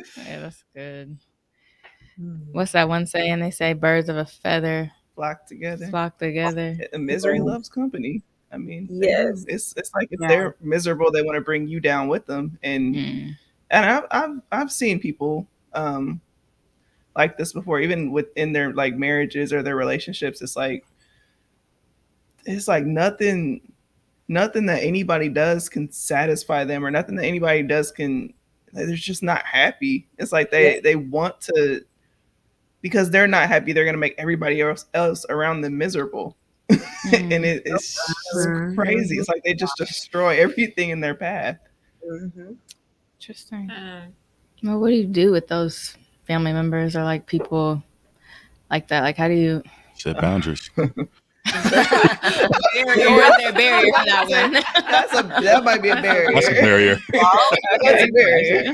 yeah, 0.18 0.40
that's 0.42 0.64
good. 0.76 1.18
Mm. 2.20 2.48
What's 2.52 2.72
that 2.74 2.88
one 2.90 3.06
saying? 3.06 3.40
They 3.40 3.52
say 3.52 3.74
birds 3.74 4.10
of 4.10 4.18
a 4.18 4.26
feather 4.26 4.92
Flock 5.16 5.46
together. 5.48 5.88
flock 5.88 6.18
together. 6.18 6.78
Misery 6.94 7.40
Mhm. 7.40 7.46
loves 7.46 7.70
company. 7.70 8.22
I 8.52 8.58
mean. 8.58 8.88
Yes. 8.90 9.44
it's 9.48 9.74
it's 9.78 9.94
like 9.94 10.08
if 10.12 10.20
Yeah. 10.22 10.28
they're 10.28 10.56
miserable, 10.62 11.12
they 11.12 11.22
want 11.24 11.36
to 11.36 11.42
bring 11.42 11.68
you 11.68 11.80
down 11.80 12.08
with 12.08 12.26
them, 12.26 12.58
and 12.64 12.96
Mm. 12.96 13.36
and 13.72 13.86
I've 13.86 14.06
I've 14.12 14.42
I've 14.52 14.72
seen 14.72 15.00
people 15.00 15.46
um 15.74 16.22
like 17.18 17.38
this 17.38 17.52
before, 17.52 17.80
even 17.82 18.12
within 18.12 18.54
their 18.54 18.72
like 18.74 18.96
marriages 18.96 19.52
or 19.52 19.62
their 19.64 19.76
relationships. 19.76 20.42
It's 20.42 20.56
like 20.56 20.86
it's 22.46 22.68
like 22.68 22.86
nothing 22.86 23.74
nothing 24.30 24.66
that 24.68 24.84
anybody 24.84 25.28
does 25.30 25.68
can 25.68 25.92
satisfy 25.92 26.64
them, 26.64 26.86
or 26.86 26.92
nothing 26.92 27.16
that 27.16 27.26
anybody 27.26 27.64
does 27.64 27.92
can. 27.92 28.34
They're 28.74 28.96
just 28.96 29.24
not 29.24 29.44
happy. 29.46 30.08
It's 30.18 30.32
like 30.32 30.52
they 30.52 30.76
Yeah. 30.76 30.82
they 30.82 30.96
want 30.96 31.42
to 31.42 31.84
because 32.82 33.10
they're 33.10 33.28
not 33.28 33.48
happy. 33.50 33.74
They're 33.74 33.86
gonna 33.86 33.98
make 33.98 34.16
everybody 34.18 34.62
else 34.62 34.86
else 34.94 35.26
around 35.30 35.62
them 35.62 35.78
miserable, 35.78 36.38
and 36.70 37.34
it, 37.46 37.64
it's 37.66 37.96
just 37.96 38.48
Mhm. 38.48 38.76
crazy. 38.76 39.18
It's 39.18 39.30
like 39.30 39.44
they 39.44 39.56
just 39.56 39.74
destroy 39.78 40.40
everything 40.40 40.90
in 40.92 41.00
their 41.00 41.16
path. 41.16 41.58
Mhm. 42.08 42.56
Interesting. 43.20 43.70
Mm. 43.70 44.12
Well, 44.64 44.80
what 44.80 44.90
do 44.90 44.96
you 44.96 45.06
do 45.08 45.32
with 45.32 45.48
those 45.48 45.96
family 46.28 46.54
members 46.54 46.96
or 46.96 47.04
like 47.04 47.26
people 47.26 47.82
like 48.70 48.90
that? 48.90 49.02
Like, 49.02 49.18
how 49.18 49.28
do 49.28 49.34
you? 49.34 49.64
Set 49.96 50.20
boundaries. 50.22 50.70
Or 51.48 52.96
there 52.96 53.54
barrier 53.54 53.94
for 53.94 54.06
that 54.06 54.28
one? 54.28 54.54
That's 54.90 55.14
a 55.14 55.24
that 55.42 55.64
might 55.64 55.82
be 55.82 55.90
a 55.90 55.96
barrier. 55.96 56.34
That's 56.34 56.48
a 56.50 56.52
barrier. 56.52 56.98
That's 57.82 58.04
a 58.04 58.12
barrier. 58.12 58.74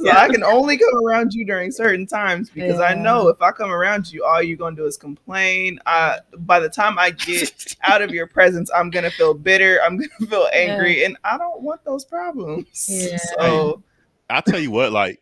So 0.00 0.10
I 0.10 0.28
can 0.28 0.42
only 0.42 0.78
come 0.78 1.06
around 1.06 1.34
you 1.34 1.44
during 1.44 1.70
certain 1.70 2.06
times 2.06 2.50
because 2.50 2.80
I 2.80 2.94
know 2.94 3.28
if 3.28 3.40
I 3.40 3.50
come 3.52 3.70
around 3.70 4.12
you, 4.12 4.24
all 4.24 4.42
you're 4.42 4.56
gonna 4.56 4.76
do 4.76 4.86
is 4.86 4.96
complain. 4.96 5.78
Uh, 5.86 6.18
by 6.38 6.60
the 6.60 6.68
time 6.68 6.98
I 6.98 7.10
get 7.10 7.76
out 7.84 8.02
of 8.02 8.10
your 8.10 8.26
presence, 8.26 8.70
I'm 8.74 8.90
gonna 8.90 9.10
feel 9.10 9.34
bitter. 9.34 9.80
I'm 9.84 9.96
gonna 9.96 10.30
feel 10.30 10.48
angry, 10.52 11.04
and 11.04 11.16
I 11.24 11.38
don't 11.38 11.62
want 11.62 11.84
those 11.84 12.04
problems. 12.04 12.86
Yeah. 12.88 13.18
So 13.38 13.82
I'll 14.30 14.42
tell 14.42 14.60
you 14.60 14.70
what, 14.70 14.92
like, 14.92 15.20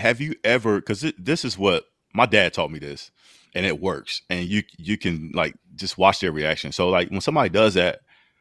have 0.00 0.20
you 0.20 0.34
ever? 0.44 0.80
Because 0.80 1.04
this 1.18 1.44
is 1.44 1.58
what 1.58 1.84
my 2.14 2.26
dad 2.26 2.52
taught 2.52 2.70
me 2.70 2.78
this, 2.78 3.10
and 3.54 3.64
it 3.64 3.80
works. 3.80 4.22
And 4.28 4.46
you 4.46 4.62
you 4.78 4.98
can 4.98 5.30
like 5.34 5.54
just 5.76 5.98
watch 5.98 6.20
their 6.20 6.32
reaction. 6.32 6.72
So 6.72 6.88
like 6.88 7.10
when 7.10 7.20
somebody 7.20 7.50
does 7.50 7.74
that, 7.74 8.00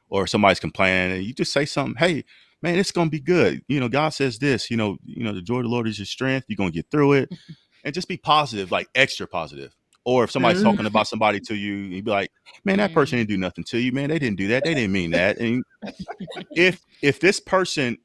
or 0.09 0.27
somebody's 0.27 0.59
complaining, 0.59 1.17
and 1.17 1.23
you 1.23 1.33
just 1.33 1.53
say 1.53 1.65
something, 1.65 1.95
hey. 1.95 2.25
Man, 2.61 2.77
it's 2.77 2.91
gonna 2.91 3.09
be 3.09 3.21
good. 3.21 3.61
You 3.69 3.79
know, 3.79 3.87
God 3.87 4.09
says 4.09 4.37
this. 4.37 4.69
You 4.69 4.75
know, 4.75 4.97
you 5.05 5.23
know, 5.23 5.31
the 5.31 5.41
joy 5.41 5.59
of 5.59 5.63
the 5.63 5.69
Lord 5.69 5.87
is 5.87 5.97
your 5.97 6.05
strength. 6.05 6.43
You're 6.49 6.57
gonna 6.57 6.71
get 6.71 6.91
through 6.91 7.13
it, 7.13 7.33
and 7.85 7.93
just 7.93 8.09
be 8.09 8.17
positive, 8.17 8.69
like 8.69 8.89
extra 8.93 9.27
positive. 9.27 9.73
Or 10.03 10.25
if 10.25 10.31
somebody's 10.31 10.61
talking 10.61 10.79
mm-hmm. 10.79 10.87
about 10.87 11.07
somebody 11.07 11.39
to 11.39 11.55
you, 11.55 11.73
you'd 11.73 12.03
be 12.03 12.11
like, 12.11 12.31
"Man, 12.65 12.79
that 12.79 12.93
person 12.93 13.15
mm-hmm. 13.15 13.21
didn't 13.21 13.29
do 13.29 13.37
nothing 13.37 13.63
to 13.63 13.77
you. 13.77 13.93
Man, 13.93 14.09
they 14.09 14.19
didn't 14.19 14.37
do 14.37 14.49
that. 14.49 14.65
They 14.65 14.73
didn't 14.73 14.91
mean 14.91 15.11
that." 15.11 15.37
And 15.37 15.63
if 16.51 16.81
if 17.01 17.21
this 17.21 17.39
person 17.39 17.97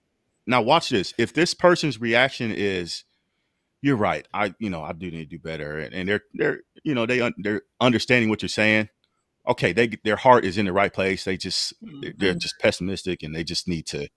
now 0.46 0.62
watch 0.62 0.90
this 0.90 1.14
if 1.18 1.32
this 1.32 1.54
person's 1.54 2.00
reaction 2.00 2.50
is 2.50 3.04
you're 3.84 3.96
right. 3.96 4.26
I 4.32 4.54
you 4.58 4.70
know 4.70 4.82
i 4.82 4.92
do 4.92 5.10
need 5.10 5.30
to 5.30 5.36
do 5.36 5.38
better 5.38 5.78
and, 5.78 5.92
and 5.94 6.08
they're 6.08 6.22
they're 6.32 6.60
you 6.84 6.94
know 6.94 7.04
they 7.06 7.20
un, 7.20 7.34
they're 7.38 7.62
understanding 7.80 8.30
what 8.30 8.40
you're 8.42 8.48
saying. 8.48 8.88
Okay 9.46 9.72
they 9.72 9.88
their 10.04 10.16
heart 10.16 10.44
is 10.44 10.56
in 10.58 10.64
the 10.66 10.72
right 10.72 10.92
place. 10.92 11.24
They 11.24 11.36
just 11.36 11.74
they're, 12.00 12.14
they're 12.16 12.34
just 12.34 12.54
pessimistic 12.60 13.22
and 13.22 13.34
they 13.36 13.44
just 13.44 13.68
need 13.68 13.86
to 13.88 14.08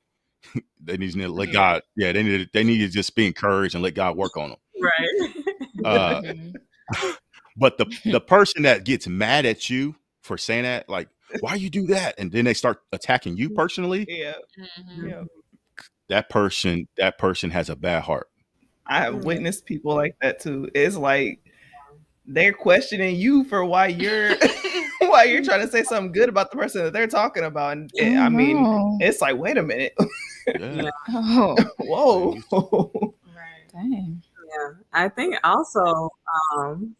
they 0.84 0.97
need 0.97 1.12
to 1.13 1.27
let 1.27 1.49
Yeah. 1.49 1.53
god 1.53 1.82
yeah 1.97 2.12
they 2.13 2.23
need 2.23 2.38
to, 2.45 2.47
they 2.53 2.63
need 2.63 2.80
to 2.80 2.88
just 2.89 3.15
be 3.15 3.27
encouraged 3.27 3.75
and 3.75 3.84
let 3.84 3.93
god 3.95 4.15
work 4.15 4.38
on 4.38 4.49
them 4.51 4.60
Right. 4.82 5.32
uh 5.86 6.21
but 7.58 7.77
the 7.77 7.86
the 8.06 8.21
person 8.21 8.63
that 8.63 8.86
gets 8.86 9.08
mad 9.08 9.45
at 9.45 9.69
you 9.69 9.95
for 10.21 10.38
saying 10.38 10.63
that 10.63 10.88
like 10.88 11.10
why 11.41 11.56
you 11.56 11.69
do 11.69 11.88
that? 11.88 12.15
and 12.17 12.32
then 12.32 12.45
they 12.45 12.53
start 12.53 12.77
attacking 12.93 13.36
you 13.36 13.49
personally 13.49 14.06
yeah, 14.08 14.36
Mhm. 14.58 15.10
yeah. 15.10 15.23
that 16.08 16.30
person 16.30 16.88
that 16.97 17.17
person 17.17 17.49
has 17.51 17.69
a 17.69 17.75
bad 17.75 18.03
heart 18.03 18.27
I 18.89 19.00
have 19.00 19.15
Mhm. 19.15 19.23
witnessed 19.26 19.65
people 19.65 19.95
like 19.95 20.15
that 20.21 20.39
too. 20.39 20.69
It's 20.73 20.95
like 20.95 21.39
they're 22.26 22.54
questioning 22.54 23.15
you 23.15 23.43
for 23.45 23.63
why 23.65 23.88
you're 23.88 24.36
why 25.02 25.23
you're 25.23 25.43
trying 25.43 25.62
to 25.65 25.71
say 25.71 25.84
something 25.84 26.12
good 26.12 26.30
about 26.30 26.52
the 26.52 26.58
person 26.58 26.84
that 26.84 26.93
they're 26.93 27.08
talking 27.08 27.43
about. 27.45 27.73
And, 27.78 27.91
and, 28.00 28.19
I 28.19 28.30
mean, 28.30 28.65
it's 29.00 29.21
like, 29.21 29.38
wait 29.38 29.58
a 29.58 29.63
minute, 29.63 29.95
yeah. 30.60 30.89
oh, 31.10 31.56
whoa. 31.80 33.13
Right. 33.36 33.71
dang. 33.71 34.21
Yeah, 34.50 34.73
I 34.93 35.10
think 35.10 35.36
also, 35.43 36.10
um, 36.56 36.95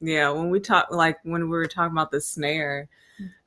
Yeah, 0.00 0.30
when 0.30 0.50
we 0.50 0.60
talk 0.60 0.88
like 0.90 1.18
when 1.24 1.42
we 1.42 1.48
were 1.48 1.66
talking 1.66 1.92
about 1.92 2.10
the 2.12 2.20
snare, 2.20 2.88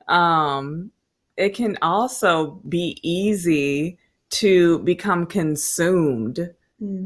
um, 0.08 0.90
it 1.36 1.50
can 1.50 1.78
also 1.82 2.60
be 2.68 2.98
easy 3.02 3.98
to 4.30 4.78
become 4.80 5.26
consumed 5.26 6.54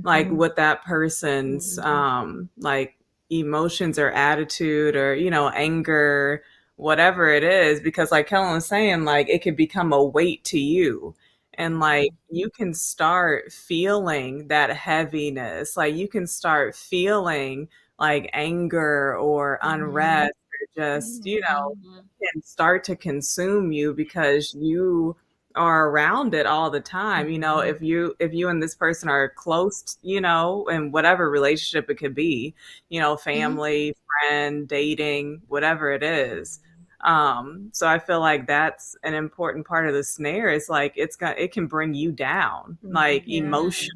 like 0.02 0.30
Mhm. 0.30 0.36
with 0.36 0.56
that 0.56 0.84
person's 0.84 1.78
Mhm. 1.78 1.84
um 1.84 2.48
like 2.58 2.96
emotions 3.30 3.98
or 3.98 4.10
attitude 4.12 4.96
or 4.96 5.14
you 5.14 5.30
know 5.30 5.48
anger 5.50 6.42
whatever 6.76 7.28
it 7.30 7.42
is 7.42 7.80
because 7.80 8.12
like 8.12 8.26
Kellen 8.28 8.52
was 8.54 8.66
saying 8.66 9.04
like 9.04 9.28
it 9.28 9.42
could 9.42 9.56
become 9.56 9.92
a 9.92 10.04
weight 10.04 10.44
to 10.44 10.58
you 10.58 11.14
and 11.54 11.80
like 11.80 12.10
you 12.30 12.50
can 12.50 12.74
start 12.74 13.52
feeling 13.52 14.46
that 14.48 14.70
heaviness 14.70 15.76
like 15.76 15.94
you 15.94 16.06
can 16.08 16.26
start 16.26 16.76
feeling 16.76 17.68
like 17.98 18.28
anger 18.32 19.16
or 19.16 19.58
unrest 19.62 20.32
or 20.76 20.82
just 20.82 21.24
you 21.26 21.40
know 21.40 21.74
Mhm. 21.84 22.04
can 22.22 22.42
start 22.42 22.84
to 22.84 22.96
consume 22.96 23.72
you 23.72 23.94
because 23.94 24.54
you 24.54 25.16
are 25.56 25.88
around 25.88 26.34
it 26.34 26.46
all 26.46 26.70
the 26.70 26.80
time 26.80 27.28
you 27.28 27.38
know 27.38 27.60
if 27.60 27.76
mm-hmm. 27.76 27.84
you 27.86 28.16
if 28.18 28.32
you 28.32 28.48
and 28.48 28.62
this 28.62 28.74
person 28.74 29.08
are 29.08 29.28
close 29.30 29.98
you 30.02 30.20
know 30.20 30.66
in 30.68 30.92
whatever 30.92 31.30
relationship 31.30 31.90
it 31.90 31.96
could 31.96 32.14
be 32.14 32.54
you 32.88 33.00
know 33.00 33.14
mm-hmm. 33.14 33.30
family 33.30 33.96
friend 34.06 34.68
dating 34.68 35.40
whatever 35.48 35.90
it 35.90 36.02
is 36.02 36.60
um 37.02 37.68
so 37.72 37.86
i 37.86 37.98
feel 37.98 38.20
like 38.20 38.46
that's 38.46 38.96
an 39.02 39.14
important 39.14 39.66
part 39.66 39.86
of 39.86 39.94
the 39.94 40.04
snare 40.04 40.50
is 40.50 40.68
like 40.68 40.92
it's 40.96 41.16
got 41.16 41.38
it 41.38 41.52
can 41.52 41.66
bring 41.66 41.94
you 41.94 42.12
down 42.12 42.78
mm-hmm. 42.82 42.94
like 42.94 43.22
Yeah. 43.26 43.42
emotion 43.42 43.90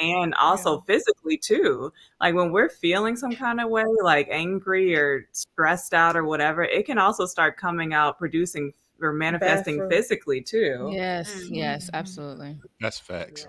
and 0.00 0.34
also 0.34 0.80
physically 0.82 1.36
too. 1.36 1.92
Like 2.20 2.34
when 2.34 2.52
we're 2.52 2.68
feeling 2.68 3.16
some 3.16 3.32
kind 3.32 3.60
of 3.60 3.68
way, 3.68 3.84
like 4.02 4.28
angry 4.30 4.94
or 4.96 5.28
stressed 5.32 5.94
out 5.94 6.16
or 6.16 6.24
whatever, 6.24 6.62
it 6.62 6.86
can 6.86 6.98
also 6.98 7.26
start 7.26 7.56
coming 7.56 7.92
out, 7.94 8.18
producing 8.18 8.72
or 9.00 9.12
manifesting 9.12 9.78
fruit. 9.78 9.90
physically 9.90 10.40
too. 10.40 10.90
Yes, 10.92 11.44
yes, 11.48 11.86
mm-hmm. 11.86 11.96
absolutely. 11.96 12.56
That's 12.80 12.98
facts. 12.98 13.46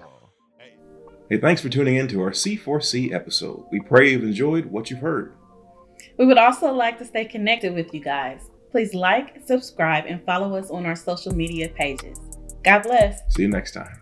Hey, 1.29 1.37
thanks 1.37 1.61
for 1.61 1.69
tuning 1.69 1.97
in 1.97 2.07
to 2.07 2.21
our 2.21 2.31
C4C 2.31 3.13
episode. 3.13 3.65
We 3.71 3.79
pray 3.81 4.11
you've 4.11 4.23
enjoyed 4.23 4.65
what 4.65 4.89
you've 4.89 4.99
heard. 4.99 5.35
We 6.17 6.25
would 6.25 6.39
also 6.39 6.73
like 6.73 6.97
to 6.97 7.05
stay 7.05 7.25
connected 7.25 7.73
with 7.73 7.93
you 7.93 7.99
guys. 7.99 8.49
Please 8.71 8.93
like, 8.93 9.41
subscribe, 9.45 10.05
and 10.07 10.23
follow 10.25 10.55
us 10.55 10.71
on 10.71 10.85
our 10.85 10.95
social 10.95 11.33
media 11.33 11.69
pages. 11.69 12.19
God 12.63 12.83
bless. 12.83 13.21
See 13.33 13.43
you 13.43 13.47
next 13.47 13.73
time. 13.73 13.98